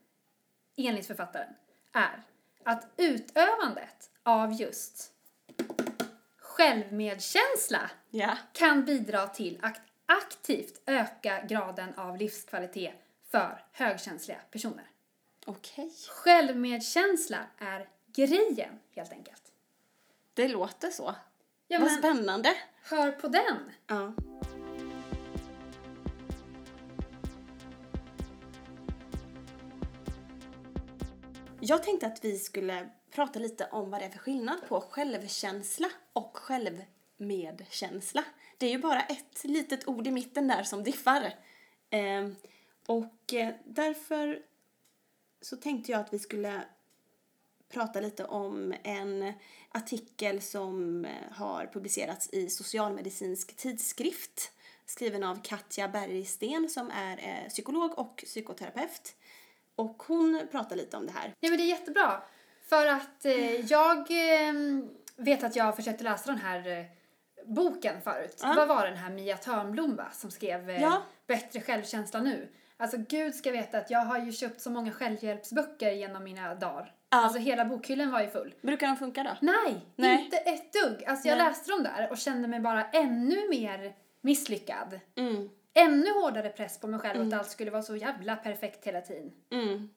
enligt 0.77 1.07
författaren, 1.07 1.53
är 1.93 2.23
att 2.63 2.87
utövandet 2.97 4.09
av 4.23 4.53
just 4.53 5.11
självmedkänsla 6.37 7.89
Ja. 8.09 8.37
kan 8.53 8.85
bidra 8.85 9.27
till 9.27 9.59
att 9.61 9.81
aktivt 10.05 10.81
öka 10.85 11.41
graden 11.41 11.93
av 11.93 12.17
livskvalitet 12.17 12.93
för 13.31 13.65
högkänsliga 13.71 14.39
personer. 14.51 14.89
Okej. 15.45 15.91
Självmedkänsla 16.09 17.37
är 17.57 17.89
grejen, 18.07 18.79
helt 18.95 19.11
enkelt. 19.11 19.41
Det 20.33 20.47
låter 20.47 20.89
så. 20.89 21.15
Ja, 21.67 21.79
Vad 21.79 21.91
spännande. 21.91 22.49
hör 22.83 23.11
på 23.11 23.27
den! 23.27 23.71
Ja. 23.87 24.13
Jag 31.67 31.83
tänkte 31.83 32.07
att 32.07 32.25
vi 32.25 32.39
skulle 32.39 32.89
prata 33.11 33.39
lite 33.39 33.67
om 33.71 33.91
vad 33.91 34.01
det 34.01 34.05
är 34.05 34.09
för 34.09 34.19
skillnad 34.19 34.67
på 34.67 34.81
självkänsla 34.81 35.89
och 36.13 36.37
självmedkänsla. 36.37 38.23
Det 38.57 38.65
är 38.65 38.69
ju 38.69 38.77
bara 38.77 39.01
ett 39.01 39.43
litet 39.43 39.87
ord 39.87 40.07
i 40.07 40.11
mitten 40.11 40.47
där 40.47 40.63
som 40.63 40.83
diffar. 40.83 41.33
Ehm, 41.89 42.25
eh, 42.25 42.31
och 42.85 43.33
därför 43.65 44.41
så 45.41 45.57
tänkte 45.57 45.91
jag 45.91 46.01
att 46.01 46.13
vi 46.13 46.19
skulle 46.19 46.63
prata 47.69 47.99
lite 47.99 48.25
om 48.25 48.73
en 48.83 49.33
artikel 49.69 50.41
som 50.41 51.05
eh, 51.05 51.11
har 51.31 51.65
publicerats 51.73 52.29
i 52.29 52.49
Socialmedicinsk 52.49 53.55
tidskrift 53.55 54.51
skriven 54.85 55.23
av 55.23 55.41
Katja 55.43 55.87
Bergsten 55.87 56.69
som 56.69 56.91
är 56.91 57.17
eh, 57.17 57.49
psykolog 57.49 57.99
och 57.99 58.23
psykoterapeut. 58.25 59.15
Och 59.75 60.03
hon 60.07 60.47
pratar 60.51 60.75
lite 60.75 60.97
om 60.97 61.05
det 61.05 61.11
här. 61.11 61.33
Ja 61.39 61.49
men 61.49 61.57
det 61.57 61.63
är 61.63 61.69
jättebra. 61.69 62.21
För 62.69 62.87
att 62.87 63.25
eh, 63.25 63.61
jag 63.65 63.97
eh, 63.97 64.53
vet 65.17 65.43
att 65.43 65.55
jag 65.55 65.75
försökte 65.75 66.03
läsa 66.03 66.31
den 66.31 66.41
här 66.41 66.67
eh, 66.67 66.85
boken 67.45 68.01
förut. 68.01 68.39
Ja. 68.43 68.53
Vad 68.57 68.67
var 68.67 68.85
den 68.85 68.97
här 68.97 69.09
Mia 69.09 69.37
Törnblom 69.37 69.95
va? 69.95 70.07
Som 70.11 70.31
skrev 70.31 70.69
eh, 70.69 70.81
Ja. 70.81 71.01
Bättre 71.27 71.61
självkänsla 71.61 72.21
nu. 72.21 72.49
Alltså 72.77 72.97
gud 73.09 73.35
ska 73.35 73.51
veta 73.51 73.77
att 73.77 73.89
jag 73.91 73.99
har 73.99 74.19
ju 74.19 74.31
köpt 74.31 74.61
så 74.61 74.69
många 74.69 74.91
självhjälpsböcker 74.91 75.91
genom 75.91 76.23
mina 76.23 76.55
dagar. 76.55 76.93
Ja. 77.09 77.17
Alltså 77.17 77.39
hela 77.39 77.65
bokhyllan 77.65 78.11
var 78.11 78.21
ju 78.21 78.27
full. 78.27 78.53
Brukar 78.61 78.87
de 78.87 78.97
funka 78.97 79.23
då? 79.23 79.37
Nej, 79.41 79.85
Nej. 79.95 80.23
inte 80.23 80.37
ett 80.37 80.73
dugg. 80.73 81.03
Alltså 81.07 81.27
jag 81.27 81.37
Nej. 81.37 81.47
läste 81.47 81.71
dem 81.71 81.83
där 81.83 82.11
och 82.11 82.17
kände 82.17 82.47
mig 82.47 82.59
bara 82.59 82.85
ännu 82.89 83.49
mer 83.49 83.93
misslyckad. 84.21 84.99
Mm. 85.15 85.49
Ännu 85.77 86.11
hårdare 86.11 86.49
press 86.49 86.79
på 86.79 86.87
mig 86.87 86.99
själv 86.99 87.27
att 87.27 87.39
allt 87.39 87.51
skulle 87.51 87.71
vara 87.71 87.83
så 87.83 87.95
jävla 87.95 88.35
perfekt 88.35 88.87
hela 88.87 89.01
tiden. 89.01 89.31
Mm. 89.51 89.89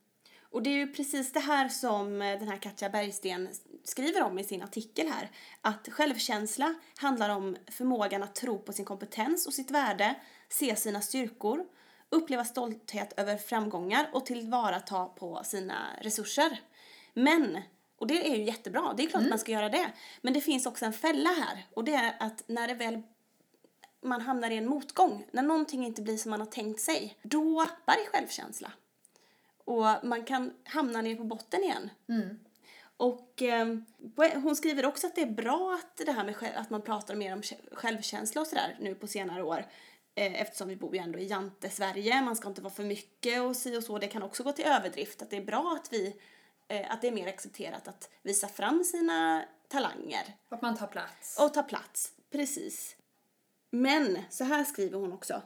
Och 0.51 0.63
det 0.63 0.71
är 0.71 0.75
ju 0.75 0.93
precis 0.93 1.33
det 1.33 1.41
här 1.41 1.69
som 1.69 2.23
eh, 2.23 2.39
den 2.39 2.49
här 2.49 2.57
Katja 2.57 2.91
Bergsten 2.91 3.49
skriver 3.85 4.23
om 4.23 4.39
i 4.39 4.45
sin 4.45 4.63
artikel 4.63 5.07
här. 5.07 5.31
Att 5.61 5.89
självkänsla 5.89 6.75
handlar 6.97 7.31
om 7.31 7.57
förmågan 7.71 8.23
att 8.23 8.35
tro 8.35 8.59
på 8.59 8.73
sin 8.73 8.85
kompetens 8.85 9.47
och 9.47 9.55
sitt 9.55 9.71
värde, 9.71 10.15
se 10.49 10.77
sina 10.77 11.01
styrkor, 11.01 11.65
uppleva 12.11 12.45
stolthet 12.45 13.13
över 13.17 13.37
framgångar 13.37 14.11
och 14.13 14.27
tillvarata 14.27 15.05
på 15.05 15.41
sina 15.45 15.87
resurser. 16.01 16.61
Men, 17.15 17.63
och 17.99 18.07
det 18.07 18.33
är 18.33 18.37
ju 18.37 18.45
jättebra, 18.45 18.95
det 18.97 19.03
är 19.03 19.09
klart 19.09 19.23
att 19.23 19.29
man 19.29 19.39
ska 19.39 19.53
göra 19.53 19.69
det. 19.69 19.93
Men 20.21 20.33
det 20.33 20.41
finns 20.41 20.67
också 20.67 20.85
en 20.85 20.93
fälla 20.93 21.31
här 21.31 21.67
och 21.75 21.85
det 21.85 21.95
är 21.95 22.17
att 22.21 22.43
när 22.47 22.69
det 22.69 22.75
väl 22.75 23.03
man 24.03 24.21
hamnar 24.21 24.51
i 24.51 24.57
en 24.57 24.69
motgång, 24.69 25.27
när 25.33 25.43
någonting 25.43 25.87
inte 25.87 26.03
blir 26.03 26.17
som 26.17 26.31
man 26.31 26.41
har 26.41 26.47
tänkt 26.47 26.81
sig, 26.81 27.19
då 27.23 27.65
tappar 27.67 28.03
i 28.03 28.07
självkänsla. 28.07 28.73
Och 29.65 29.85
man 30.03 30.25
kan 30.25 30.53
hamna 30.65 31.03
ner 31.03 31.17
på 31.17 31.25
botten 31.25 31.63
igen. 31.65 31.91
Och 32.97 33.43
eh, 33.43 33.77
hon 34.43 34.57
skriver 34.57 34.87
också 34.87 35.07
att 35.07 35.15
det 35.15 35.23
är 35.23 35.31
bra 35.31 35.75
att 35.75 36.07
det 36.07 36.13
här 36.13 36.25
med 36.25 36.35
att 36.57 36.71
man 36.71 36.83
pratar 36.83 37.15
mer 37.15 37.33
om 37.33 37.41
kä- 37.41 37.75
självkänsla 37.75 38.41
och 38.41 38.47
sådär 38.47 38.77
nu 38.81 38.95
på 38.95 39.07
senare 39.07 39.43
år. 39.43 39.67
Eh, 40.15 40.41
eftersom 40.41 40.69
vi 40.69 40.77
bor 40.77 40.95
ju 40.95 41.01
ändå 41.01 41.19
i 41.19 41.27
Jante-Sverige, 41.27 42.23
man 42.23 42.37
ska 42.37 42.49
inte 42.49 42.63
vara 42.63 42.73
för 42.73 42.85
mycket 42.85 43.41
och 43.43 43.57
si 43.57 43.77
och 43.77 43.85
så. 43.85 43.99
Det 43.99 44.09
kan 44.09 44.23
också 44.23 44.43
gå 44.43 44.53
till 44.53 44.65
överdrift. 44.65 45.23
Att 45.23 45.31
det 45.31 45.37
är 45.37 45.45
bra 45.45 45.79
att 45.81 45.93
vi, 45.93 46.17
eh, 46.69 46.93
att 46.93 47.01
det 47.01 47.09
är 47.09 47.13
mer 47.13 47.29
accepterat 47.29 47.89
att 47.89 48.11
visa 48.23 48.49
fram 48.49 48.85
sina 48.85 49.45
talanger. 49.69 50.37
Att 50.49 50.63
man 50.63 50.77
tar 50.77 50.87
plats. 50.87 51.39
Och 51.41 51.55
ta 51.55 51.63
plats, 51.63 52.13
precis. 52.31 52.97
Men, 53.71 54.19
så 54.31 54.45
här 54.45 54.65
skriver 54.65 54.99
hon 54.99 55.13
också. 55.13 55.43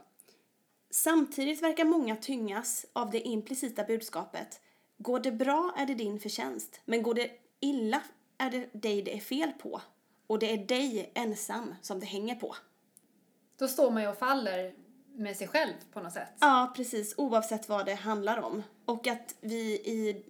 Samtidigt 0.90 1.62
verkar 1.62 1.84
många 1.84 2.16
tyngas 2.16 2.86
av 2.92 3.10
det 3.10 3.20
implicita 3.20 3.84
budskapet. 3.84 4.60
Går 4.98 5.20
det 5.20 5.32
bra 5.32 5.74
är 5.76 5.86
det 5.86 5.94
din 5.94 6.20
förtjänst, 6.20 6.80
men 6.84 7.02
går 7.02 7.14
det 7.14 7.30
illa 7.60 8.02
är 8.38 8.50
det 8.50 8.68
dig 8.72 9.02
det 9.02 9.16
är 9.16 9.20
fel 9.20 9.52
på. 9.52 9.80
Och 10.26 10.38
det 10.38 10.52
är 10.52 10.66
dig 10.66 11.12
ensam 11.14 11.74
som 11.82 12.00
det 12.00 12.06
hänger 12.06 12.34
på. 12.34 12.56
Då 13.58 13.68
står 13.68 13.90
man 13.90 14.02
ju 14.02 14.08
och 14.08 14.18
faller 14.18 14.74
med 15.14 15.36
sig 15.36 15.48
själv 15.48 15.72
på 15.92 16.00
något 16.00 16.12
sätt. 16.12 16.32
Ja, 16.40 16.72
precis. 16.76 17.14
Oavsett 17.16 17.68
vad 17.68 17.86
det 17.86 17.94
handlar 17.94 18.42
om. 18.42 18.62
Och 18.84 19.06
att 19.06 19.34
vi 19.40 19.72
i 19.72 20.24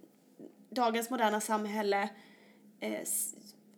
dagens 0.69 1.09
moderna 1.09 1.41
samhälle 1.41 2.09
eh, 2.79 3.01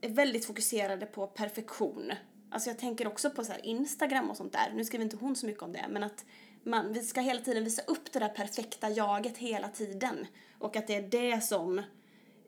är 0.02 0.10
väldigt 0.10 0.46
fokuserade 0.46 1.06
på 1.06 1.28
perfektion. 1.28 2.12
Alltså 2.50 2.70
jag 2.70 2.80
tänker 2.80 3.08
också 3.08 3.30
på 3.30 3.44
så 3.44 3.52
här 3.52 3.66
Instagram 3.66 4.30
och 4.30 4.38
sånt 4.38 4.54
där. 4.54 4.72
Nu 4.76 4.86
skriver 4.86 5.04
inte 5.04 5.18
hon 5.18 5.36
så 5.36 5.46
mycket 5.46 5.64
om 5.64 5.72
det, 5.72 5.86
men 5.90 6.04
att 6.04 6.26
man, 6.64 6.94
vi 6.94 7.02
ska 7.02 7.22
hela 7.22 7.42
tiden 7.42 7.64
visa 7.64 7.82
upp 7.82 8.12
det 8.12 8.20
där 8.20 8.30
perfekta 8.30 8.90
jaget 8.90 9.38
hela 9.38 9.70
tiden. 9.70 10.28
Och 10.60 10.76
att 10.76 10.88
det 10.88 10.96
är 10.96 11.02
det 11.02 11.44
som 11.44 11.82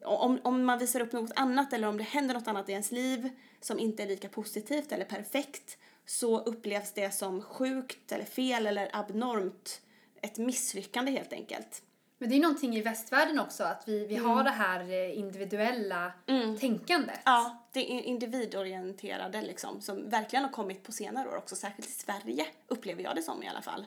om, 0.03 0.39
om 0.43 0.65
man 0.65 0.79
visar 0.79 0.99
upp 0.99 1.12
något 1.12 1.31
annat 1.36 1.73
eller 1.73 1.88
om 1.88 1.97
det 1.97 2.03
händer 2.03 2.33
något 2.33 2.47
annat 2.47 2.69
i 2.69 2.71
ens 2.71 2.91
liv 2.91 3.29
som 3.62 3.79
inte 3.79 4.03
är 4.03 4.07
lika 4.07 4.29
positivt 4.29 4.91
eller 4.91 5.05
perfekt 5.05 5.77
så 6.05 6.39
upplevs 6.39 6.93
det 6.93 7.12
som 7.12 7.41
sjukt 7.41 8.12
eller 8.12 8.25
fel 8.25 8.67
eller 8.67 8.89
abnormt. 8.93 9.81
Ett 10.21 10.38
misslyckande 10.38 11.12
helt 11.12 11.33
enkelt. 11.33 11.81
Men 12.17 12.30
det 12.30 12.36
är 12.36 12.39
någonting 12.39 12.75
i 12.75 12.82
västvärlden 12.82 13.39
också, 13.39 13.63
att 13.63 13.88
vi, 13.88 14.06
vi 14.06 14.15
har 14.15 14.43
det 14.43 14.49
här 14.49 14.80
eh, 14.91 15.19
individuella 15.19 16.12
tänkandet. 16.60 17.19
Ja, 17.25 17.67
det 17.71 17.91
är 17.91 18.01
individorienterade 18.01 19.41
liksom 19.41 19.82
som 19.82 20.10
verkligen 20.10 20.45
har 20.45 20.51
kommit 20.51 20.84
på 20.84 20.91
senare 20.91 21.30
år 21.30 21.36
också, 21.36 21.56
särskilt 21.56 21.89
i 21.89 21.91
Sverige 21.91 22.45
upplever 22.67 23.03
jag 23.03 23.15
det 23.15 23.21
som 23.21 23.43
i 23.43 23.47
alla 23.47 23.62
fall. 23.62 23.86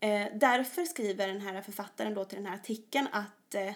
Eh, 0.00 0.26
därför 0.34 0.84
skriver 0.84 1.28
den 1.28 1.40
här 1.40 1.62
författaren 1.62 2.14
då 2.14 2.24
till 2.24 2.38
den 2.38 2.46
här 2.46 2.54
artikeln 2.54 3.08
att 3.12 3.54
eh, 3.54 3.72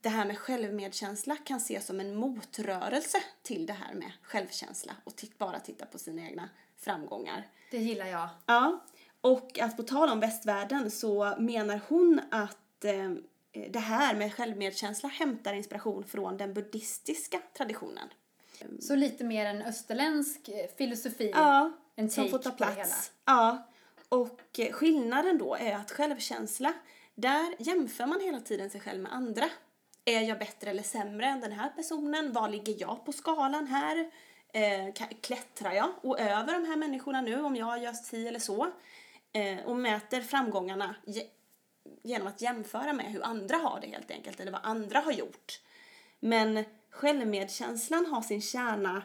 det 0.00 0.08
här 0.08 0.24
med 0.24 0.38
självmedkänsla 0.38 1.36
kan 1.36 1.56
ses 1.56 1.86
som 1.86 2.00
en 2.00 2.14
motrörelse 2.14 3.18
till 3.42 3.66
det 3.66 3.72
här 3.72 3.94
med 3.94 4.12
självkänsla 4.22 4.92
och 5.04 5.16
titt, 5.16 5.38
bara 5.38 5.60
titta 5.60 5.86
på 5.86 5.98
sina 5.98 6.22
egna 6.22 6.48
framgångar. 6.76 7.46
Det 7.70 7.78
gillar 7.78 8.06
jag. 8.06 8.28
Ja, 8.46 8.84
och 9.20 9.58
att 9.58 9.76
på 9.76 9.82
tal 9.82 10.08
om 10.08 10.20
västvärlden 10.20 10.90
så 10.90 11.34
menar 11.38 11.80
hon 11.88 12.20
att 12.30 12.59
eh, 12.84 13.10
det 13.70 13.78
här 13.78 14.14
med 14.14 14.34
självmedkänsla 14.34 15.08
hämtar 15.08 15.52
inspiration 15.52 16.04
från 16.04 16.36
den 16.36 16.54
buddhistiska 16.54 17.40
traditionen. 17.56 18.08
Så 18.80 18.94
lite 18.94 19.24
mer 19.24 19.46
en 19.46 19.62
österländsk 19.62 20.48
eh, 20.48 20.66
filosofi. 20.76 21.30
Ja, 21.34 21.72
en 21.96 22.10
som 22.10 22.28
får 22.28 22.38
ta 22.38 22.50
plats. 22.50 23.12
Ja, 23.24 23.68
och 24.08 24.60
skillnaden 24.72 25.38
då 25.38 25.54
är 25.54 25.74
att 25.74 25.90
självkänsla, 25.90 26.72
där 27.14 27.54
jämför 27.58 28.06
man 28.06 28.20
hela 28.20 28.40
tiden 28.40 28.70
sig 28.70 28.80
själv 28.80 29.02
med 29.02 29.12
andra. 29.12 29.44
Är 30.04 30.20
jag 30.20 30.38
bättre 30.38 30.70
eller 30.70 30.82
sämre 30.82 31.26
än 31.26 31.40
den 31.40 31.52
här 31.52 31.68
personen? 31.68 32.32
Var 32.32 32.48
ligger 32.48 32.74
jag 32.78 33.04
på 33.04 33.12
skalan 33.12 33.66
här? 33.66 34.10
Eh, 34.52 34.94
klättrar 35.20 35.72
jag 35.72 35.88
och 36.02 36.20
över 36.20 36.52
de 36.52 36.64
här 36.64 36.76
människorna 36.76 37.20
nu 37.20 37.42
om 37.42 37.56
jag 37.56 37.82
gör 37.82 37.92
si 37.92 38.28
eller 38.28 38.38
så? 38.38 38.70
Eh, 39.32 39.58
och 39.66 39.76
mäter 39.76 40.20
framgångarna 40.20 40.94
genom 42.02 42.28
att 42.28 42.40
jämföra 42.40 42.92
med 42.92 43.06
hur 43.12 43.22
andra 43.22 43.56
har 43.56 43.80
det 43.80 43.86
helt 43.86 44.10
enkelt, 44.10 44.40
eller 44.40 44.52
vad 44.52 44.60
andra 44.64 45.00
har 45.00 45.12
gjort. 45.12 45.60
Men 46.20 46.64
självmedkänslan 46.90 48.06
har 48.06 48.22
sin 48.22 48.42
kärna 48.42 49.02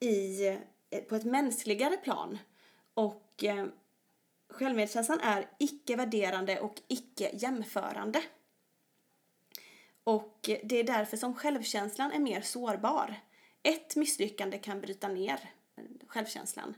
i, 0.00 0.46
eh, 0.90 1.00
på 1.08 1.16
ett 1.16 1.24
mänskligare 1.24 1.96
plan. 1.96 2.38
Och 2.94 3.44
eh, 3.44 3.66
självmedkänslan 4.50 5.20
är 5.20 5.50
icke-värderande 5.58 6.60
och 6.60 6.82
icke-jämförande. 6.88 8.22
Och 10.04 10.48
eh, 10.48 10.58
det 10.64 10.76
är 10.76 10.84
därför 10.84 11.16
som 11.16 11.34
självkänslan 11.34 12.12
är 12.12 12.18
mer 12.18 12.40
sårbar. 12.40 13.14
Ett 13.62 13.96
misslyckande 13.96 14.58
kan 14.58 14.80
bryta 14.80 15.08
ner 15.08 15.50
eh, 15.76 15.84
självkänslan. 16.06 16.74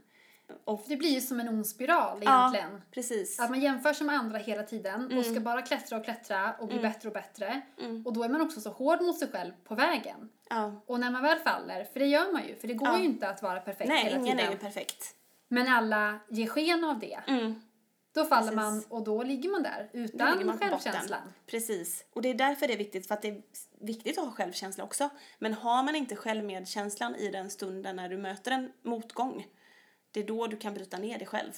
Och, 0.64 0.84
Det 0.86 0.96
blir 0.96 1.08
ju 1.10 1.20
som 1.20 1.40
en 1.40 1.48
ond 1.48 1.66
spiral 1.66 2.18
ja, 2.22 2.40
egentligen. 2.40 2.82
precis. 2.90 3.40
Att 3.40 3.50
man 3.50 3.60
jämför 3.60 3.92
sig 3.92 4.06
med 4.06 4.16
andra 4.16 4.38
hela 4.38 4.62
tiden 4.62 5.04
och 5.06 5.12
Mm. 5.12 5.24
ska 5.24 5.40
bara 5.40 5.62
klättra 5.62 5.98
och 5.98 6.04
klättra 6.04 6.52
och 6.58 6.68
bli 6.68 6.78
bättre 6.78 7.08
och 7.08 7.14
bättre. 7.14 7.60
Och 8.04 8.12
då 8.12 8.22
är 8.22 8.28
man 8.28 8.40
också 8.40 8.60
så 8.60 8.70
hård 8.70 9.02
mot 9.02 9.18
sig 9.18 9.28
själv 9.28 9.52
på 9.64 9.74
vägen. 9.74 10.28
Ja. 10.50 10.82
Och 10.86 11.00
när 11.00 11.10
man 11.10 11.22
väl 11.22 11.38
faller, 11.38 11.84
för 11.84 12.00
det 12.00 12.06
gör 12.06 12.32
man 12.32 12.48
ju, 12.48 12.54
för 12.56 12.68
det 12.68 12.74
går 12.74 12.88
Ja. 12.88 12.98
ju 12.98 13.04
inte 13.04 13.28
att 13.28 13.42
vara 13.42 13.60
perfekt 13.60 13.88
Nej, 13.88 14.04
hela 14.04 14.16
ingen 14.16 14.36
tiden. 14.36 14.46
är 14.48 14.52
ju 14.52 14.58
perfekt. 14.58 15.14
Men 15.48 15.68
alla 15.68 16.18
ger 16.28 16.46
sken 16.46 16.84
av 16.84 16.98
det. 16.98 17.18
Mm. 17.26 17.62
Då 18.12 18.24
faller 18.24 18.42
Precis. 18.52 18.56
man 18.56 18.84
och 18.98 19.04
då 19.04 19.22
ligger 19.22 19.48
man 19.50 19.62
där 19.62 19.90
utan 19.92 20.32
ligger 20.32 20.44
man 20.46 20.54
botten. 20.58 20.68
självkänslan. 20.70 21.20
Precis. 21.46 22.04
Och 22.14 22.22
det 22.22 22.28
är 22.28 22.34
därför 22.34 22.66
det 22.66 22.72
är 22.72 22.78
viktigt, 22.78 23.06
för 23.08 23.14
att 23.14 23.22
det 23.22 23.28
är 23.28 23.42
viktigt 23.80 24.18
att 24.18 24.24
ha 24.24 24.32
självkänsla 24.32 24.84
också. 24.84 25.10
Men 25.38 25.54
har 25.54 25.82
man 25.82 25.96
inte 25.96 26.16
självmedkänslan 26.16 27.14
i 27.14 27.30
den 27.30 27.50
stunden 27.50 27.96
när 27.96 28.08
du 28.08 28.16
möter 28.16 28.50
en 28.50 28.72
motgång, 28.82 29.46
det 30.10 30.20
är 30.20 30.24
då 30.24 30.46
du 30.46 30.56
kan 30.56 30.74
bryta 30.74 30.98
ner 30.98 31.18
dig 31.18 31.26
själv. 31.26 31.52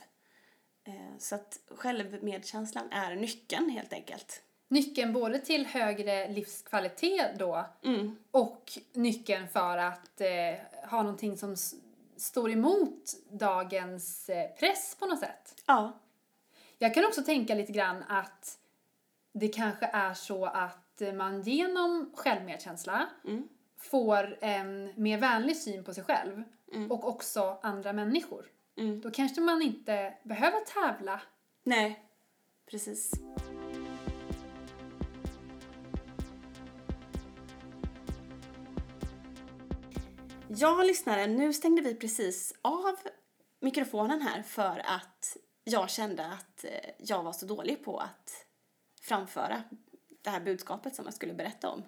Eh, 0.84 1.18
Så 1.18 1.34
att 1.34 1.58
självmedkänslan 1.70 2.88
är 2.92 3.14
nyckeln 3.16 3.70
helt 3.70 3.92
enkelt. 3.92 4.42
Nyckeln 4.68 5.12
både 5.12 5.38
till 5.38 5.66
högre 5.66 6.28
livskvalitet 6.28 7.38
då 7.38 7.66
Mm. 7.84 8.16
och 8.30 8.72
nyckeln 8.92 9.48
för 9.48 9.76
att 9.78 10.20
eh, 10.20 10.88
ha 10.90 11.02
någonting 11.02 11.38
som 11.38 11.56
står 12.16 12.50
emot 12.50 13.12
dagens 13.30 14.28
eh, 14.28 14.50
press 14.50 14.96
på 15.00 15.06
något 15.06 15.18
sätt. 15.20 15.62
Ja. 15.66 15.98
Jag 16.78 16.94
kan 16.94 17.04
också 17.06 17.22
tänka 17.22 17.54
lite 17.54 17.72
grann 17.72 18.02
att 18.08 18.58
det 19.32 19.48
kanske 19.48 19.86
är 19.86 20.14
så 20.14 20.44
att 20.46 20.76
att 21.02 21.14
man 21.14 21.42
genom 21.42 22.12
självmedkänsla 22.14 23.06
Mm. 23.24 23.48
får 23.78 24.38
en 24.40 24.92
mer 24.96 25.18
vänlig 25.18 25.56
syn 25.56 25.84
på 25.84 25.94
sig 25.94 26.04
själv 26.04 26.42
Mm. 26.72 26.90
och 26.90 27.08
också 27.08 27.58
andra 27.62 27.92
människor. 27.92 28.46
Mm. 28.76 29.00
Då 29.00 29.10
kanske 29.10 29.40
man 29.40 29.62
inte 29.62 30.14
behöver 30.24 30.60
tävla. 30.60 31.20
Nej, 31.62 32.04
precis. 32.70 33.12
Ja, 40.48 40.82
lyssnare, 40.82 41.26
nu 41.26 41.52
stängde 41.52 41.82
vi 41.82 41.94
precis 41.94 42.54
av 42.62 42.96
mikrofonen 43.60 44.22
här 44.22 44.42
för 44.42 44.82
att 44.86 45.36
jag 45.64 45.90
kände 45.90 46.26
att 46.26 46.64
eh, 46.64 46.90
jag 46.98 47.22
var 47.22 47.32
så 47.32 47.46
dålig 47.46 47.84
på 47.84 47.98
att 47.98 48.46
framföra 49.02 49.62
det 50.22 50.30
här 50.30 50.40
budskapet 50.40 50.94
som 50.94 51.04
jag 51.04 51.14
skulle 51.14 51.34
berätta 51.34 51.68
om. 51.68 51.82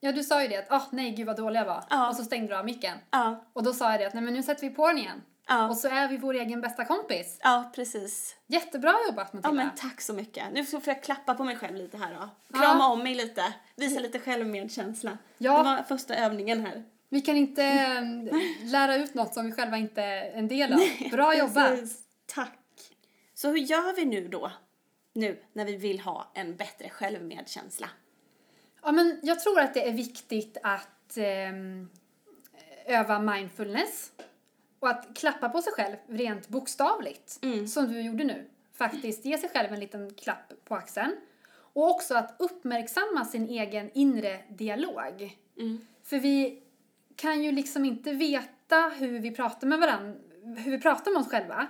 Ja, 0.00 0.12
du 0.12 0.22
sa 0.24 0.42
ju 0.42 0.48
det 0.48 0.56
att 0.56 0.66
åh 0.70 0.84
nej 0.90 1.10
gud 1.10 1.26
vad 1.26 1.36
dålig 1.36 1.60
jag 1.60 1.64
var. 1.64 1.84
Ja. 1.90 2.08
Och 2.08 2.16
så 2.16 2.24
stängde 2.24 2.48
du 2.48 2.56
av 2.58 2.64
micken. 2.64 2.98
Ja, 3.10 3.44
Och 3.52 3.62
då 3.62 3.72
sa 3.72 3.90
jag 3.90 4.00
det 4.00 4.06
att 4.06 4.14
nej 4.14 4.22
men 4.22 4.34
nu 4.34 4.42
sätter 4.42 4.68
vi 4.68 4.74
på 4.74 4.88
den 4.88 4.98
igen. 4.98 5.22
ja, 5.48 5.68
Och 5.68 5.76
så 5.76 5.88
är 5.88 6.08
vi 6.08 6.16
vår 6.16 6.34
egen 6.34 6.60
bästa 6.60 6.84
kompis. 6.84 7.38
ja 7.42 7.70
precis. 7.74 8.36
Jättebra 8.46 8.94
jobbat 9.08 9.32
Matilda. 9.32 9.48
Ja, 9.48 9.52
men 9.52 9.74
tack 9.76 10.00
så 10.00 10.12
mycket. 10.14 10.44
Nu 10.52 10.64
får 10.64 10.82
jag 10.86 11.02
klappa 11.02 11.34
på 11.34 11.44
mig 11.44 11.56
själv 11.56 11.76
lite 11.76 11.96
här 11.98 12.14
då. 12.20 12.58
Krama 12.58 12.88
om 12.88 13.02
mig 13.02 13.14
lite, 13.14 13.42
visa 13.76 14.00
lite 14.00 14.18
självmedkänsla. 14.18 15.18
Ja. 15.38 15.58
Det 15.58 15.64
var 15.64 15.82
första 15.82 16.14
övningen 16.14 16.66
här. 16.66 16.84
Vi 17.08 17.20
kan 17.20 17.36
inte 17.36 17.62
eh, 17.64 18.02
lära 18.70 18.96
ut 18.96 19.14
något 19.14 19.34
som 19.34 19.46
vi 19.46 19.52
själva 19.52 19.76
inte 19.76 20.02
är 20.02 20.32
en 20.32 20.48
del 20.48 20.72
av. 20.72 20.80
Bra 21.10 21.36
jobbat! 21.38 21.68
Precis. 21.70 21.98
Tack. 22.26 22.58
Så 23.34 23.48
hur 23.48 23.58
gör 23.58 23.96
vi 23.96 24.04
nu 24.04 24.28
då? 24.28 24.50
Nu 25.12 25.42
när 25.52 25.64
vi 25.64 25.76
vill 25.76 26.00
ha 26.00 26.30
en 26.34 26.56
bättre 26.56 26.88
självmedkänsla. 26.88 27.88
Ja, 28.82 28.92
men 28.92 29.20
jag 29.22 29.40
tror 29.40 29.60
att 29.60 29.74
det 29.74 29.88
är 29.88 29.92
viktigt 29.92 30.56
att 30.62 31.16
ehm, 31.16 31.88
öva 32.86 33.18
mindfulness 33.20 34.12
och 34.80 34.88
att 34.88 35.16
klappa 35.16 35.48
på 35.48 35.62
sig 35.62 35.72
själv 35.72 35.96
rent 36.08 36.48
bokstavligt, 36.48 37.38
som 37.68 37.92
du 37.92 38.00
gjorde 38.00 38.24
nu. 38.24 38.48
Faktiskt 38.72 39.24
ge 39.24 39.38
sig 39.38 39.50
själv 39.50 39.72
en 39.72 39.80
liten 39.80 40.14
klapp 40.14 40.52
på 40.64 40.74
axeln. 40.74 41.16
Och 41.50 41.90
också 41.90 42.14
att 42.14 42.36
uppmärksamma 42.38 43.24
sin 43.24 43.48
egen 43.48 43.90
inre 43.94 44.40
dialog. 44.48 45.38
För 46.02 46.18
vi 46.18 46.62
kan 47.16 47.42
ju 47.42 47.52
liksom 47.52 47.84
inte 47.84 48.12
veta 48.12 48.92
hur 48.98 49.20
vi 49.20 49.30
pratar 49.30 49.66
med 49.66 49.78
varandra, 49.78 50.18
hur 50.56 50.70
vi 50.70 50.80
pratar 50.80 51.10
med 51.10 51.20
oss 51.20 51.28
själva 51.28 51.66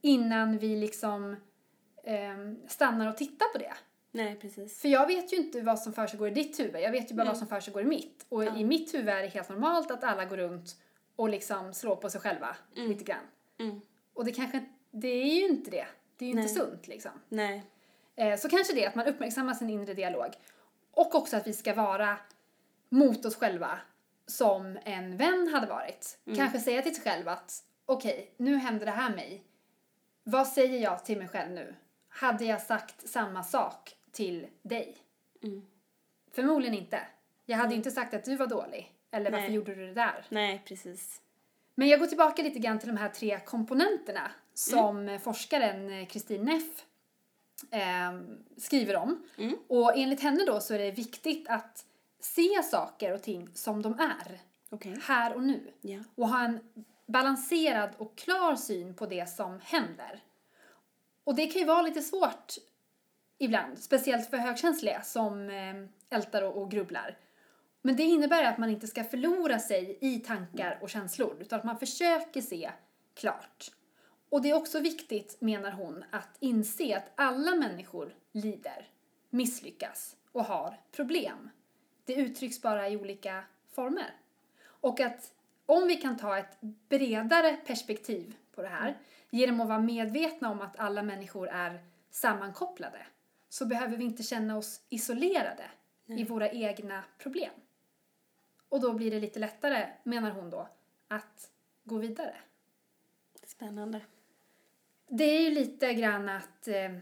innan 0.00 0.58
vi 0.58 0.76
liksom 0.76 1.36
ehm, 2.04 2.56
stannar 2.68 3.08
och 3.08 3.16
tittar 3.16 3.46
på 3.52 3.58
det. 3.58 3.74
Nej, 4.18 4.36
precis. 4.40 4.80
För 4.80 4.88
jag 4.88 5.06
vet 5.06 5.32
ju 5.32 5.36
inte 5.36 5.60
vad 5.60 5.78
som 5.78 5.92
försiggår 5.92 6.28
i 6.28 6.30
ditt 6.30 6.60
huvud, 6.60 6.82
jag 6.82 6.90
vet 6.90 7.10
ju 7.10 7.14
bara 7.14 7.26
vad 7.26 7.36
som 7.36 7.46
försiggår 7.46 7.82
i 7.82 7.84
mitt. 7.84 8.26
Och 8.28 8.44
i 8.44 8.64
mitt 8.64 8.94
huvud 8.94 9.08
är 9.08 9.22
det 9.22 9.28
helt 9.28 9.48
normalt 9.48 9.90
att 9.90 10.04
alla 10.04 10.24
går 10.24 10.36
runt 10.36 10.76
och 11.16 11.28
liksom 11.28 11.74
slår 11.74 11.96
på 11.96 12.10
sig 12.10 12.20
själva 12.20 12.56
lite 12.74 13.04
grann. 13.04 13.26
Mm. 13.58 13.80
Och 14.14 14.24
det 14.24 14.32
kanske, 14.32 14.64
det 14.90 15.08
är 15.08 15.34
ju 15.34 15.48
inte 15.48 15.70
det. 15.70 15.86
Det 16.16 16.24
är 16.24 16.26
ju 16.26 16.30
inte 16.30 16.42
Nej. 16.42 16.54
sunt 16.54 16.88
liksom. 16.88 17.10
Nej. 17.28 17.62
Eh, 18.16 18.38
så 18.38 18.48
kanske 18.48 18.74
det 18.74 18.86
att 18.86 18.94
man 18.94 19.06
uppmärksammar 19.06 19.54
sin 19.54 19.70
inre 19.70 19.94
dialog. 19.94 20.28
Och 20.90 21.14
också 21.14 21.36
att 21.36 21.46
vi 21.46 21.52
ska 21.52 21.74
vara 21.74 22.16
mot 22.88 23.24
oss 23.24 23.36
själva 23.36 23.78
som 24.26 24.78
en 24.84 25.16
vän 25.16 25.50
hade 25.52 25.66
varit. 25.66 26.18
Kanske 26.36 26.60
säga 26.60 26.82
till 26.82 26.94
sig 26.94 27.04
själv 27.04 27.28
att 27.28 27.62
okej, 27.86 28.34
nu 28.36 28.56
händer 28.56 28.86
det 28.86 28.92
här 28.92 29.14
mig. 29.14 29.44
Vad 30.24 30.48
säger 30.48 30.78
jag 30.78 31.04
till 31.04 31.18
mig 31.18 31.28
själv 31.28 31.52
nu? 31.52 31.74
Hade 32.08 32.44
jag 32.44 32.62
sagt 32.62 33.08
samma 33.08 33.42
sak 33.42 33.97
till 34.12 34.46
dig? 34.62 34.96
Mm. 35.42 35.62
Förmodligen 36.32 36.74
inte. 36.74 37.00
Jag 37.46 37.56
hade 37.56 37.70
ju 37.70 37.76
inte 37.76 37.90
sagt 37.90 38.14
att 38.14 38.24
du 38.24 38.36
var 38.36 38.46
dålig. 38.46 38.92
Eller 39.10 39.30
varför 39.30 39.46
Nej. 39.46 39.54
gjorde 39.54 39.74
du 39.74 39.86
det 39.86 39.94
där? 39.94 40.26
Nej, 40.28 40.62
precis. 40.64 41.20
Men 41.74 41.88
jag 41.88 42.00
går 42.00 42.06
tillbaka 42.06 42.42
lite 42.42 42.58
grann 42.58 42.78
till 42.78 42.88
de 42.88 42.96
här 42.96 43.08
tre 43.08 43.40
komponenterna 43.40 44.30
som 44.54 45.18
forskaren 45.22 45.90
eh, 45.90 46.06
Kristin 46.06 46.44
Neff 46.44 46.84
eh, 47.70 48.20
skriver 48.56 48.96
om. 48.96 49.22
Mm. 49.38 49.56
Och 49.68 49.96
enligt 49.96 50.20
henne 50.20 50.44
då 50.44 50.60
så 50.60 50.74
är 50.74 50.78
det 50.78 50.90
viktigt 50.90 51.48
att 51.48 51.84
se 52.20 52.62
saker 52.62 53.12
och 53.12 53.22
ting 53.22 53.48
som 53.54 53.82
de 53.82 53.92
är, 53.92 54.40
Okej. 54.70 54.98
här 55.02 55.34
och 55.34 55.42
nu. 55.42 55.72
Ja. 55.80 55.98
Och 56.14 56.28
ha 56.28 56.44
en 56.44 56.60
balanserad 57.06 57.90
och 57.98 58.18
klar 58.18 58.56
syn 58.56 58.94
på 58.94 59.06
det 59.06 59.28
som 59.28 59.60
händer. 59.62 60.20
Och 61.24 61.34
det 61.34 61.46
kan 61.46 61.60
ju 61.60 61.66
vara 61.66 61.82
lite 61.82 62.02
svårt 62.02 62.54
ibland, 63.38 63.78
speciellt 63.78 64.30
för 64.30 64.36
högkänsliga 64.36 65.02
som 65.02 65.50
eh, 65.50 66.16
ältar 66.18 66.42
och, 66.42 66.62
och 66.62 66.70
grubblar. 66.70 67.18
Men 67.82 67.96
det 67.96 68.02
innebär 68.02 68.44
att 68.44 68.58
man 68.58 68.70
inte 68.70 68.86
ska 68.86 69.04
förlora 69.04 69.58
sig 69.58 69.98
i 70.00 70.18
tankar 70.18 70.78
och 70.80 70.90
känslor 70.90 71.36
utan 71.40 71.58
att 71.58 71.64
man 71.64 71.78
försöker 71.78 72.40
se 72.40 72.70
klart. 73.14 73.70
Och 74.30 74.42
det 74.42 74.50
är 74.50 74.54
också 74.54 74.80
viktigt, 74.80 75.40
menar 75.40 75.70
hon, 75.70 76.04
att 76.10 76.36
inse 76.40 76.96
att 76.96 77.12
alla 77.14 77.54
människor 77.54 78.14
lider, 78.32 78.88
misslyckas 79.30 80.16
och 80.32 80.44
har 80.44 80.80
problem. 80.92 81.50
Det 82.04 82.14
uttrycks 82.14 82.62
bara 82.62 82.88
i 82.88 82.96
olika 82.96 83.44
former. 83.74 84.14
Och 84.60 85.00
att 85.00 85.32
om 85.66 85.88
vi 85.88 85.96
kan 85.96 86.16
ta 86.16 86.38
ett 86.38 86.60
bredare 86.60 87.56
perspektiv 87.66 88.36
på 88.54 88.62
det 88.62 88.68
här 88.68 88.96
genom 89.30 89.60
att 89.60 89.68
vara 89.68 89.78
medvetna 89.78 90.50
om 90.50 90.60
att 90.60 90.78
alla 90.78 91.02
människor 91.02 91.48
är 91.48 91.80
sammankopplade 92.10 92.98
så 93.48 93.66
behöver 93.66 93.96
vi 93.96 94.04
inte 94.04 94.22
känna 94.22 94.56
oss 94.56 94.80
isolerade 94.88 95.70
i 96.06 96.24
våra 96.24 96.50
egna 96.50 97.04
problem. 97.18 97.52
Och 98.68 98.80
då 98.80 98.92
blir 98.92 99.10
det 99.10 99.20
lite 99.20 99.38
lättare, 99.38 99.88
menar 100.02 100.30
hon 100.30 100.50
då, 100.50 100.68
att 101.08 101.50
gå 101.84 101.98
vidare. 101.98 102.36
Spännande. 103.46 104.00
Det 105.08 105.24
är 105.24 105.40
ju 105.40 105.50
lite 105.50 105.94
grann 105.94 106.28
att... 106.28 106.68
Eh, 106.68 106.96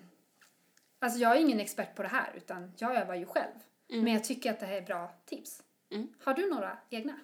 alltså 0.99 1.19
jag 1.19 1.37
är 1.37 1.41
ingen 1.41 1.61
expert 1.61 1.95
på 1.95 2.03
det 2.03 2.09
här 2.09 2.33
utan 2.37 2.73
jag 2.79 2.97
övar 2.97 3.15
ju 3.15 3.27
själv. 3.27 3.55
Men 3.89 4.13
jag 4.13 4.25
tycker 4.25 4.51
att 4.51 4.61
det 4.61 4.67
här 4.67 4.77
är 4.77 4.87
bra 4.87 5.13
tips. 5.25 5.63
Mm. 5.91 6.09
Har 6.21 6.35
du 6.35 6.51
några 6.51 6.79
egna? 6.91 7.15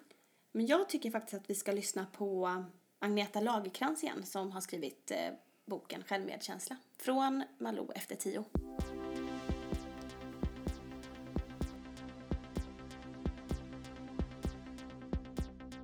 Men 0.53 0.67
jag 0.67 0.89
tycker 0.89 1.11
faktiskt 1.11 1.35
att 1.35 1.51
vi 1.51 1.55
ska 1.55 1.73
lyssna 1.73 2.07
på 2.13 2.65
Agneta 2.99 3.41
Lagerkrans 3.41 4.03
igen 4.03 4.27
som 4.27 4.53
har 4.53 4.61
skrivit 4.61 5.11
eh, 5.11 5.35
boken 5.65 6.05
Självmedkänsla. 6.05 6.77
Från 6.97 7.45
Malou 7.59 7.93
efter 7.95 8.17
tio. 8.17 8.45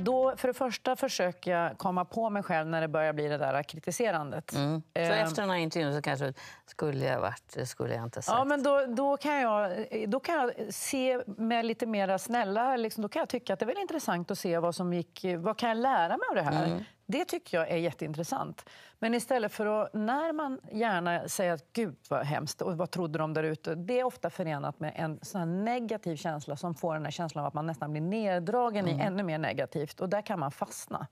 Då 0.09 0.37
för 0.37 0.49
det 0.49 0.55
första 0.55 0.97
försöker 0.97 1.51
jag 1.51 1.79
komma 1.79 2.05
på 2.05 2.31
mig 2.31 2.43
själv 2.43 2.69
när 2.69 2.81
det 2.81 2.89
börjar 2.89 3.13
bli 3.13 3.29
det 3.29 3.39
där 3.39 3.63
kritiserandet. 3.63 4.55
Mm. 4.55 4.83
Så 4.83 5.01
Ehm, 5.01 5.13
efter 5.13 5.43
den 5.43 5.51
här 5.51 5.57
intervjun 5.57 5.95
så 5.95 6.03
kanske 6.03 6.33
skulle 6.67 7.05
jag 7.05 7.21
varit, 7.21 7.55
det 7.55 7.67
skulle 7.67 7.95
jag 7.95 8.05
inte 8.05 8.23
sagt. 8.23 8.39
Ja, 8.39 8.45
men 8.45 8.63
då, 8.63 8.87
då, 8.87 9.17
kan 9.17 9.41
jag, 9.41 9.87
då 10.09 10.21
kan 10.21 10.35
jag 10.35 10.75
se 10.75 11.21
med 11.27 11.65
lite 11.65 11.87
mera 11.87 12.19
snälla... 12.19 12.77
Liksom, 12.77 13.03
då 13.03 13.09
kan 13.09 13.21
jag 13.21 13.29
tycka 13.29 13.53
att 13.53 13.59
det 13.59 13.65
är 13.65 13.67
väl 13.67 13.79
intressant 13.79 14.31
att 14.31 14.39
se 14.39 14.59
vad 14.59 14.75
som 14.75 14.93
gick... 14.93 15.25
Vad 15.39 15.57
kan 15.59 15.69
jag 15.69 15.79
lära 15.79 16.17
mig 16.17 16.27
av 16.29 16.35
det 16.35 16.43
här? 16.43 16.85
Det 17.11 17.25
tycker 17.25 17.59
jag 17.59 17.71
är 17.71 17.77
jätteintressant. 17.77 18.69
Men 18.99 19.15
istället 19.15 19.53
för 19.53 19.67
att... 19.67 19.95
När 19.95 20.33
man 20.33 20.61
gärna 20.73 21.29
säger 21.29 21.53
att 21.53 21.73
gud 21.73 21.97
vad 22.09 22.27
hemskt 22.27 22.63
och 22.63 22.77
vad 22.77 22.91
trodde 22.91 23.19
de 23.19 23.35
där 23.35 23.43
ute? 23.43 23.75
Det 23.75 24.01
är 24.01 24.05
ofta 24.05 24.31
förenat 24.31 24.81
med 24.81 24.93
en 24.97 25.19
sån 25.23 25.65
negativ 25.65 26.17
känsla 26.17 26.57
som 26.57 26.75
får 26.75 26.95
den 26.95 27.05
här 27.05 27.11
känslan 27.11 27.45
av 27.45 27.49
att 27.49 27.55
man 27.55 27.67
nästan 27.67 27.91
blir 27.91 28.03
neddragen 28.03 28.89
i 28.89 29.01
ännu 29.01 29.23
mer 29.23 29.39
negativt. 29.39 30.01
Och 30.01 30.09
där 30.09 30.23
kan 30.23 30.39
man 30.39 30.51
fastna. 30.51 31.07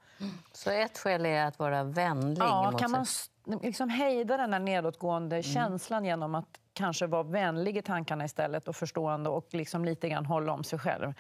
Så 0.53 0.71
ett 0.71 0.99
skäl 0.99 1.27
är 1.27 1.45
att 1.45 1.59
vara 1.59 1.85
vänlig 1.85 2.43
Ja, 2.43 2.73
kan 2.79 2.91
man 2.91 3.07
liksom 3.63 3.89
hejda 3.89 4.37
den 4.37 4.53
här 4.53 4.61
nedåtgående 4.61 5.43
känslan 5.43 6.05
genom 6.05 6.35
att 6.35 6.61
kanske 6.77 7.07
vara 7.07 7.23
vänlig 7.23 7.77
i 7.77 7.83
tankarna 7.83 8.25
istället 8.25 8.69
och 8.69 8.77
förstående 8.77 9.31
och 9.31 9.47
liksom 9.51 9.85
lite 9.85 10.09
grann 10.09 10.27
hålla 10.27 10.53
om 10.53 10.65
sig 10.65 10.79
själv. 10.79 11.13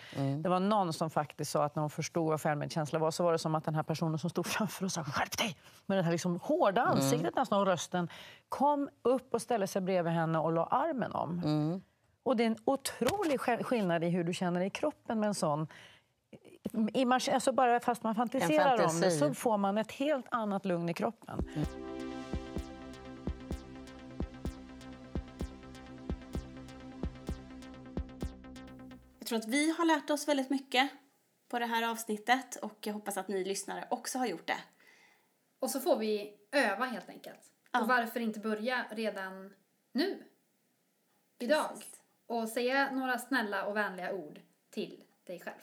Det 0.42 0.48
var 0.48 0.60
någon 0.60 0.92
som 0.92 1.10
faktiskt 1.10 1.50
sa 1.50 1.64
att 1.64 1.74
när 1.74 1.80
hon 1.80 1.90
förstod 1.90 2.28
vad 2.30 2.40
självmedkänsla 2.40 2.98
var 2.98 3.10
så 3.10 3.24
var 3.24 3.32
det 3.32 3.38
som 3.38 3.54
att 3.54 3.64
den 3.64 3.74
här 3.74 3.82
personen 3.82 4.18
som 4.18 4.30
stod 4.30 4.46
framför 4.46 4.84
och 4.84 4.92
sa 4.92 5.04
skärp 5.04 5.38
dig! 5.38 5.56
Med 5.86 5.98
det 5.98 6.02
här 6.02 6.12
liksom 6.12 6.40
hårda 6.42 6.82
ansiktet 6.82 7.36
nästan 7.36 7.60
och 7.60 7.66
rösten 7.66 8.08
kom 8.48 8.88
upp 9.02 9.34
och 9.34 9.42
ställde 9.42 9.66
sig 9.66 9.82
bredvid 9.82 10.12
henne 10.12 10.38
och 10.38 10.52
la 10.52 10.64
armen 10.66 11.12
om. 11.12 11.40
Och 12.22 12.36
det 12.36 12.42
är 12.42 12.46
en 12.46 12.56
otrolig 12.64 13.38
sk- 13.40 13.62
skillnad 13.62 14.04
i 14.04 14.08
hur 14.08 14.24
du 14.24 14.34
känner 14.34 14.60
dig 14.60 14.66
i 14.66 14.70
kroppen 14.70 15.20
med 15.20 15.26
en 15.26 15.34
sån 15.34 15.66
i, 16.94 17.04
alltså 17.32 17.52
bara 17.52 17.80
fast 17.80 18.02
man 18.02 18.14
fantiserar 18.14 18.72
om 18.94 19.00
det 19.00 19.10
så 19.10 19.34
får 19.34 19.56
man 19.56 19.78
ett 19.78 19.92
helt 19.92 20.26
annat 20.30 20.64
lugn 20.64 20.88
i 20.88 20.94
kroppen. 20.94 21.44
Jag 29.26 29.28
tror 29.28 29.38
att 29.38 29.48
vi 29.48 29.70
har 29.70 29.84
lärt 29.84 30.10
oss 30.10 30.28
väldigt 30.28 30.50
mycket 30.50 30.90
på 31.48 31.58
det 31.58 31.66
här 31.66 31.90
avsnittet 31.90 32.56
och 32.56 32.78
jag 32.80 32.94
hoppas 32.94 33.16
att 33.16 33.28
ni 33.28 33.44
lyssnare 33.44 33.86
också 33.90 34.18
har 34.18 34.26
gjort 34.26 34.46
det. 34.46 34.58
Och 35.60 35.70
så 35.70 35.80
får 35.80 35.96
vi 35.96 36.38
öva 36.52 36.84
helt 36.84 37.08
enkelt. 37.08 37.40
Ja. 37.72 37.80
Och 37.80 37.88
varför 37.88 38.20
inte 38.20 38.40
börja 38.40 38.86
redan 38.90 39.54
nu? 39.92 40.24
Idag? 41.38 41.68
Precis. 41.68 42.00
och 42.26 42.48
säga 42.48 42.90
några 42.90 43.18
snälla 43.18 43.64
och 43.66 43.76
vänliga 43.76 44.12
ord 44.12 44.40
till 44.70 45.04
dig 45.24 45.40
själv. 45.40 45.60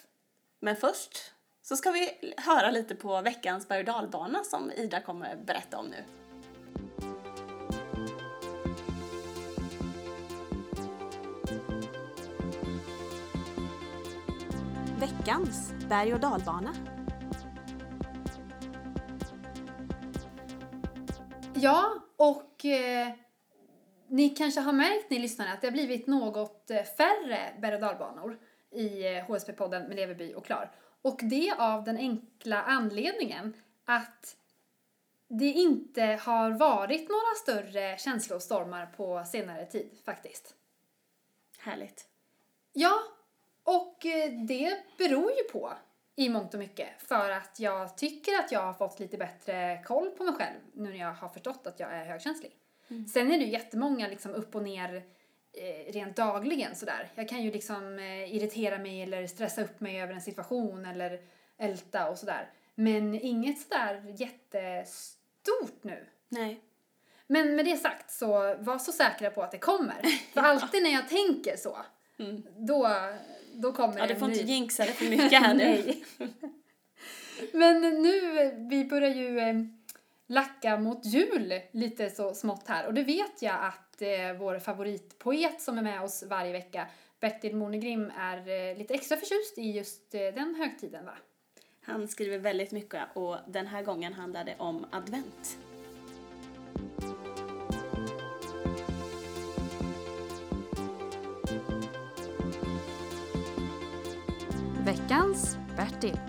Men 0.59 0.75
först 0.75 1.33
så 1.61 1.75
ska 1.75 1.91
vi 1.91 2.33
höra 2.37 2.71
lite 2.71 2.95
på 2.95 3.21
veckans 3.21 3.67
berg 3.67 3.79
och 3.79 3.85
dalbana 3.85 4.43
som 4.43 4.71
Ida 4.71 5.01
kommer 5.01 5.35
berätta 5.35 5.77
om 5.77 5.85
nu. 5.85 6.22
Veckans 15.23 15.73
berg 15.89 16.13
och 16.13 16.19
dalbana. 16.19 16.73
Ja, 21.53 22.03
och 22.17 22.65
eh, 22.65 23.09
ni 24.07 24.29
kanske 24.29 24.61
har 24.61 24.73
märkt, 24.73 25.09
ni 25.09 25.19
lyssnare, 25.19 25.53
att 25.53 25.61
det 25.61 25.67
har 25.67 25.71
blivit 25.71 26.07
något 26.07 26.69
eh, 26.69 26.83
färre 26.83 27.53
berg 27.61 27.75
och 27.75 27.81
dalbanor 27.81 28.39
i 28.71 29.05
eh, 29.05 29.25
HSP-podden 29.25 29.87
med 29.87 29.95
Leverby 29.95 30.33
och 30.33 30.45
Klar. 30.45 30.71
Och 31.01 31.19
det 31.23 31.53
av 31.57 31.83
den 31.83 31.97
enkla 31.97 32.63
anledningen 32.63 33.53
att 33.85 34.35
det 35.27 35.51
inte 35.51 36.19
har 36.21 36.51
varit 36.51 37.09
några 37.09 37.35
större 37.41 37.97
känslostormar 37.97 38.85
på 38.85 39.23
senare 39.25 39.65
tid 39.65 39.89
faktiskt. 40.05 40.55
Härligt. 41.57 42.07
Ja, 42.73 42.99
och 43.63 44.05
eh, 44.05 44.31
det 44.31 44.77
beror 44.97 45.31
ju 45.31 45.43
på 45.43 45.73
i 46.15 46.29
mångt 46.29 46.53
och 46.53 46.59
mycket 46.59 46.87
för 46.97 47.29
att 47.29 47.59
jag 47.59 47.97
tycker 47.97 48.39
att 48.39 48.51
jag 48.51 48.61
har 48.61 48.73
fått 48.73 48.99
lite 48.99 49.17
bättre 49.17 49.83
koll 49.85 50.09
på 50.09 50.23
mig 50.23 50.33
själv 50.33 50.59
nu 50.73 50.89
när 50.89 50.99
jag 50.99 51.13
har 51.13 51.29
förstått 51.29 51.67
att 51.67 51.79
jag 51.79 51.93
är 51.93 52.05
högkänslig. 52.05 52.51
Sen 53.13 53.31
är 53.31 53.37
det 53.37 53.45
ju 53.45 53.51
jättemånga 53.51 54.07
liksom 54.07 54.33
upp 54.33 54.55
och 54.55 54.63
ner 54.63 55.03
eh, 55.53 55.93
rent 55.93 56.15
dagligen 56.15 56.75
sådär. 56.75 57.11
Jag 57.15 57.29
kan 57.29 57.43
ju 57.43 57.51
liksom 57.51 57.99
eh, 57.99 58.35
irritera 58.35 58.77
mig 58.77 59.01
eller 59.01 59.27
stressa 59.27 59.63
upp 59.63 59.79
mig 59.79 60.01
över 60.01 60.13
en 60.13 60.21
situation 60.21 60.85
eller 60.85 61.21
älta 61.57 62.09
och 62.09 62.17
sådär. 62.17 62.49
Men 62.75 63.15
inget 63.15 63.59
sådär 63.59 64.15
jättestort 64.17 65.83
nu. 65.83 66.05
Nej. 66.29 66.61
Men 67.27 67.55
med 67.55 67.65
det 67.65 67.77
sagt 67.77 68.11
så 68.11 68.55
var 68.59 68.77
så 68.77 68.91
säkra 68.91 69.29
på 69.29 69.43
att 69.43 69.51
det 69.51 69.57
kommer. 69.57 70.01
För 70.33 70.41
alltid 70.41 70.83
när 70.83 70.93
jag 70.93 71.09
tänker 71.09 71.57
så, 71.57 71.77
då, 72.57 72.89
då 73.53 73.73
kommer 73.73 73.99
Ja, 73.99 74.07
du 74.07 74.13
en 74.13 74.19
får 74.19 74.29
inte 74.29 74.43
ny. 74.43 74.51
jinxa 74.53 74.85
det 74.85 74.91
för 74.91 75.09
mycket 75.09 75.31
här 75.43 75.53
nu. 75.53 75.63
Nej. 75.85 76.03
Men 77.53 77.81
nu, 77.81 78.51
vi 78.69 78.85
börjar 78.85 79.09
ju 79.09 79.39
eh, 79.39 79.55
lacka 80.27 80.77
mot 80.77 81.05
jul 81.05 81.61
lite 81.71 82.09
så 82.09 82.33
smått 82.33 82.67
här. 82.67 82.87
Och 82.87 82.93
det 82.93 83.03
vet 83.03 83.41
jag 83.41 83.55
att 83.61 84.01
eh, 84.01 84.33
vår 84.39 84.59
favoritpoet 84.59 85.61
som 85.61 85.77
är 85.77 85.81
med 85.81 86.01
oss 86.01 86.23
varje 86.27 86.51
vecka, 86.51 86.87
Bertil 87.19 87.55
Monegrim, 87.55 88.11
är 88.17 88.37
eh, 88.71 88.77
lite 88.77 88.93
extra 88.93 89.17
förtjust 89.17 89.57
i 89.57 89.71
just 89.71 90.15
eh, 90.15 90.19
den 90.21 90.55
högtiden 90.55 91.05
va? 91.05 91.13
Han 91.85 92.07
skriver 92.07 92.37
väldigt 92.37 92.71
mycket 92.71 93.03
och 93.13 93.37
den 93.47 93.67
här 93.67 93.83
gången 93.83 94.13
handlar 94.13 94.43
det 94.43 94.55
om 94.57 94.85
advent. 94.91 95.57
Veckans 104.93 105.57
Bertil. 105.75 106.19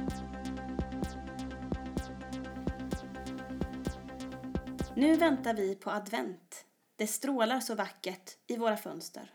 Nu 4.95 5.17
väntar 5.17 5.55
vi 5.55 5.75
på 5.75 5.91
advent. 5.91 6.65
Det 6.97 7.07
strålar 7.07 7.61
så 7.61 7.75
vackert 7.75 8.31
i 8.47 8.57
våra 8.57 8.77
fönster. 8.77 9.31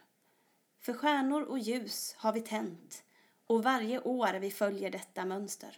För 0.79 0.93
stjärnor 0.93 1.43
och 1.43 1.59
ljus 1.59 2.15
har 2.17 2.33
vi 2.33 2.41
tänt 2.41 3.03
och 3.47 3.63
varje 3.63 3.99
år 3.99 4.39
vi 4.39 4.51
följer 4.51 4.91
detta 4.91 5.25
mönster. 5.25 5.77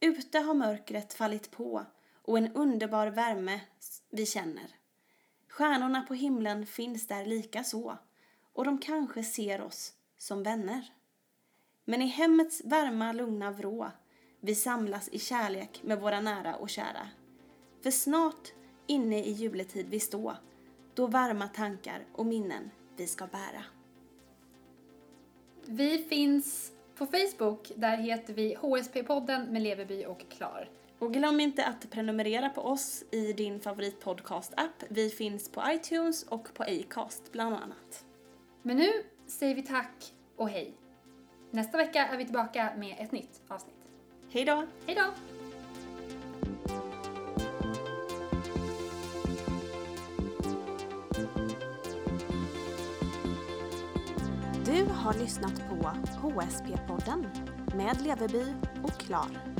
Ute 0.00 0.38
har 0.38 0.54
mörkret 0.54 1.14
fallit 1.14 1.50
på 1.50 1.86
och 2.22 2.38
en 2.38 2.52
underbar 2.52 3.06
värme 3.06 3.60
vi 4.10 4.26
känner. 4.26 4.66
Stjärnorna 5.48 6.02
på 6.02 6.14
himlen 6.14 6.66
finns 6.66 7.06
där 7.06 7.24
lika 7.24 7.64
så 7.64 7.98
och 8.52 8.64
de 8.64 8.78
kanske 8.78 9.24
ser 9.24 9.60
oss 9.60 9.92
som 10.18 10.42
vänner. 10.42 10.95
Men 11.88 12.02
i 12.02 12.06
hemmets 12.06 12.62
varma, 12.64 13.12
lugna 13.12 13.50
vrå 13.50 13.90
vi 14.40 14.54
samlas 14.54 15.08
i 15.08 15.18
kärlek 15.18 15.80
med 15.82 16.00
våra 16.00 16.20
nära 16.20 16.56
och 16.56 16.70
kära. 16.70 17.08
För 17.82 17.90
snart 17.90 18.52
inne 18.86 19.24
i 19.24 19.30
juletid 19.30 19.86
vi 19.90 20.00
stå, 20.00 20.36
då 20.94 21.06
varma 21.06 21.48
tankar 21.48 22.06
och 22.12 22.26
minnen 22.26 22.70
vi 22.96 23.06
ska 23.06 23.26
bära. 23.26 23.64
Vi 25.64 25.98
finns 25.98 26.72
på 26.94 27.06
Facebook, 27.06 27.72
där 27.76 27.96
heter 27.96 28.34
vi 28.34 28.56
HSP-podden 28.56 29.50
med 29.50 29.62
Leverby 29.62 30.04
och 30.04 30.24
Klar. 30.30 30.70
Och 30.98 31.12
glöm 31.12 31.40
inte 31.40 31.66
att 31.66 31.90
prenumerera 31.90 32.48
på 32.50 32.60
oss 32.60 33.04
i 33.10 33.32
din 33.32 33.60
favoritpodcast-app. 33.60 34.84
Vi 34.88 35.10
finns 35.10 35.48
på 35.48 35.62
iTunes 35.68 36.22
och 36.22 36.54
på 36.54 36.62
Acast 36.62 37.32
bland 37.32 37.54
annat. 37.54 38.04
Men 38.62 38.76
nu 38.76 38.90
säger 39.26 39.54
vi 39.54 39.62
tack 39.62 40.14
och 40.36 40.48
hej. 40.48 40.74
Nästa 41.50 41.78
vecka 41.78 42.06
är 42.06 42.16
vi 42.16 42.24
tillbaka 42.24 42.72
med 42.76 42.96
ett 42.98 43.12
nytt 43.12 43.42
avsnitt. 43.48 43.74
Hej 44.30 44.44
då! 44.44 44.66
Hej 44.86 44.94
då! 44.94 45.04
Du 54.64 54.84
har 54.92 55.14
lyssnat 55.14 55.68
på 55.68 55.74
HSP-podden 56.22 57.26
med 57.76 58.00
Leverby 58.02 58.44
och 58.82 58.98
Klar. 59.00 59.55